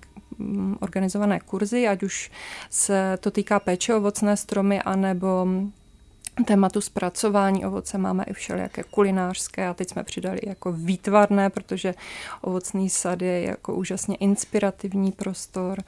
organizované 0.80 1.40
kurzy, 1.40 1.88
ať 1.88 2.02
už 2.02 2.30
se 2.70 3.18
to 3.20 3.30
týká 3.30 3.60
péče 3.60 3.94
ovocné 3.94 4.36
stromy, 4.36 4.82
anebo 4.82 5.46
tématu 6.44 6.80
zpracování 6.80 7.64
ovoce 7.66 7.98
máme 7.98 8.24
i 8.24 8.32
všelijaké 8.32 8.82
kulinářské 8.82 9.68
a 9.68 9.74
teď 9.74 9.90
jsme 9.90 10.04
přidali 10.04 10.38
jako 10.46 10.72
výtvarné, 10.72 11.50
protože 11.50 11.94
ovocný 12.40 12.90
sad 12.90 13.22
je 13.22 13.42
jako 13.42 13.74
úžasně 13.74 14.16
inspirativní 14.16 15.12
prostor. 15.12 15.82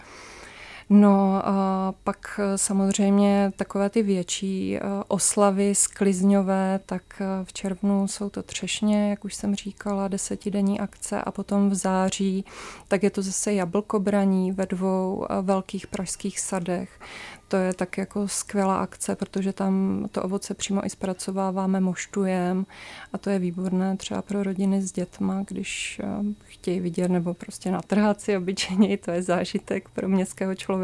No 0.90 1.46
a 1.48 1.94
pak 2.04 2.40
samozřejmě 2.56 3.52
takové 3.56 3.90
ty 3.90 4.02
větší 4.02 4.76
e, 4.76 4.80
oslavy 5.08 5.74
sklizňové, 5.74 6.80
tak 6.86 7.02
e, 7.20 7.44
v 7.44 7.52
červnu 7.52 8.08
jsou 8.08 8.30
to 8.30 8.42
třešně, 8.42 9.10
jak 9.10 9.24
už 9.24 9.34
jsem 9.34 9.54
říkala, 9.54 10.08
desetidenní 10.08 10.80
akce 10.80 11.22
a 11.22 11.30
potom 11.30 11.70
v 11.70 11.74
září, 11.74 12.44
tak 12.88 13.02
je 13.02 13.10
to 13.10 13.22
zase 13.22 13.52
jablkobraní 13.52 14.52
ve 14.52 14.66
dvou 14.66 15.26
e, 15.28 15.42
velkých 15.42 15.86
pražských 15.86 16.40
sadech 16.40 17.00
to 17.48 17.56
je 17.56 17.74
tak 17.74 17.98
jako 17.98 18.28
skvělá 18.28 18.78
akce, 18.78 19.16
protože 19.16 19.52
tam 19.52 20.04
to 20.12 20.22
ovoce 20.22 20.54
přímo 20.54 20.86
i 20.86 20.90
zpracováváme, 20.90 21.80
moštujeme 21.80 22.64
a 23.12 23.18
to 23.18 23.30
je 23.30 23.38
výborné 23.38 23.96
třeba 23.96 24.22
pro 24.22 24.42
rodiny 24.42 24.82
s 24.82 24.92
dětma, 24.92 25.44
když 25.48 26.00
chtějí 26.44 26.80
vidět 26.80 27.08
nebo 27.08 27.34
prostě 27.34 27.70
natrhat 27.70 28.20
si 28.20 28.36
obyčejně, 28.36 28.98
to 28.98 29.10
je 29.10 29.22
zážitek 29.22 29.88
pro 29.88 30.08
městského 30.08 30.54
člověka. 30.54 30.77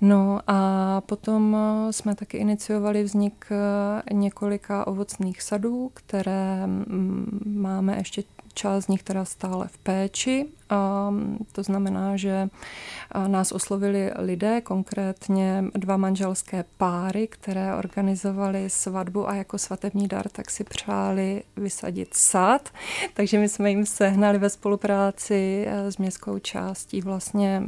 No 0.00 0.40
a 0.46 1.00
potom 1.00 1.56
eh, 1.56 1.92
jsme 1.92 2.14
taky 2.14 2.36
iniciovali 2.36 3.02
vznik 3.02 3.46
eh, 3.50 4.14
několika 4.14 4.86
ovocných 4.86 5.42
sadů, 5.42 5.90
které 5.94 6.66
mm, 6.66 7.40
máme 7.56 7.96
ještě 7.96 8.22
část 8.54 8.84
z 8.84 8.88
nich 8.88 9.02
teda 9.02 9.24
stále 9.24 9.68
v 9.68 9.78
péči. 9.78 10.46
A 10.70 11.12
to 11.52 11.62
znamená, 11.62 12.16
že 12.16 12.48
nás 13.26 13.52
oslovili 13.52 14.10
lidé, 14.18 14.60
konkrétně 14.60 15.64
dva 15.74 15.96
manželské 15.96 16.64
páry, 16.78 17.26
které 17.26 17.74
organizovali 17.74 18.70
svatbu 18.70 19.28
a 19.28 19.34
jako 19.34 19.58
svatební 19.58 20.08
dar 20.08 20.28
tak 20.28 20.50
si 20.50 20.64
přáli 20.64 21.42
vysadit 21.56 22.14
sad. 22.14 22.68
Takže 23.14 23.38
my 23.38 23.48
jsme 23.48 23.70
jim 23.70 23.86
sehnali 23.86 24.38
ve 24.38 24.50
spolupráci 24.50 25.66
e, 25.68 25.92
s 25.92 25.98
městskou 25.98 26.38
částí 26.38 27.00
vlastně 27.00 27.62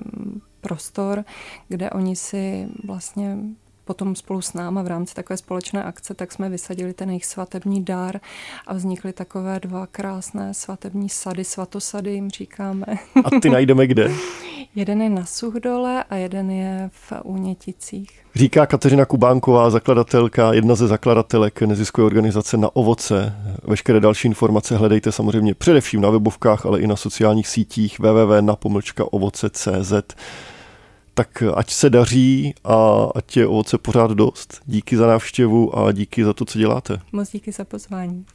prostor, 0.65 1.25
kde 1.69 1.91
oni 1.91 2.17
si 2.17 2.69
vlastně 2.85 3.37
potom 3.85 4.17
spolu 4.17 4.43
s 4.43 4.53
náma 4.53 4.83
v 4.83 4.87
rámci 4.87 5.15
takové 5.15 5.37
společné 5.37 5.85
akce, 5.85 6.15
tak 6.15 6.33
jsme 6.33 6.49
vysadili 6.49 6.93
ten 6.93 7.11
jejich 7.11 7.25
svatební 7.25 7.85
dar 7.85 8.21
a 8.67 8.75
vznikly 8.75 9.13
takové 9.13 9.61
dva 9.61 9.87
krásné 9.87 10.55
svatební 10.55 11.09
sady, 11.09 11.45
svatosady 11.45 12.11
jim 12.13 12.31
říkáme. 12.31 12.87
A 13.25 13.41
ty 13.41 13.51
najdeme 13.51 13.87
kde? 13.87 14.11
jeden 14.75 15.03
je 15.03 15.11
na 15.11 15.25
Suchdole 15.25 16.05
a 16.11 16.17
jeden 16.17 16.51
je 16.51 16.91
v 16.93 17.13
Úněticích. 17.23 18.11
Říká 18.35 18.67
Kateřina 18.67 19.05
Kubánková, 19.05 19.71
zakladatelka, 19.71 20.53
jedna 20.53 20.75
ze 20.75 20.87
zakladatelek 20.87 21.63
neziskové 21.63 22.07
organizace 22.07 22.57
na 22.57 22.77
ovoce. 22.77 23.37
Veškeré 23.65 24.01
další 24.01 24.29
informace 24.29 24.77
hledejte 24.77 25.13
samozřejmě 25.13 25.55
především 25.55 26.01
na 26.01 26.11
webovkách, 26.11 26.67
ale 26.67 26.81
i 26.81 26.87
na 26.87 26.97
sociálních 26.97 27.49
sítích 27.49 27.99
www.napomlčkaovoce.cz 27.99 29.93
tak 31.15 31.43
ať 31.55 31.71
se 31.71 31.91
daří 31.91 32.55
a 32.65 33.09
ať 33.15 33.37
je 33.37 33.47
ovoce 33.47 33.79
pořád 33.79 34.11
dost. 34.11 34.61
Díky 34.67 34.97
za 34.97 35.07
návštěvu 35.07 35.79
a 35.79 35.93
díky 35.93 36.25
za 36.25 36.33
to, 36.33 36.45
co 36.45 36.59
děláte. 36.59 37.01
Moc 37.13 37.31
díky 37.31 37.53
za 37.53 37.65
pozvání. 37.65 38.25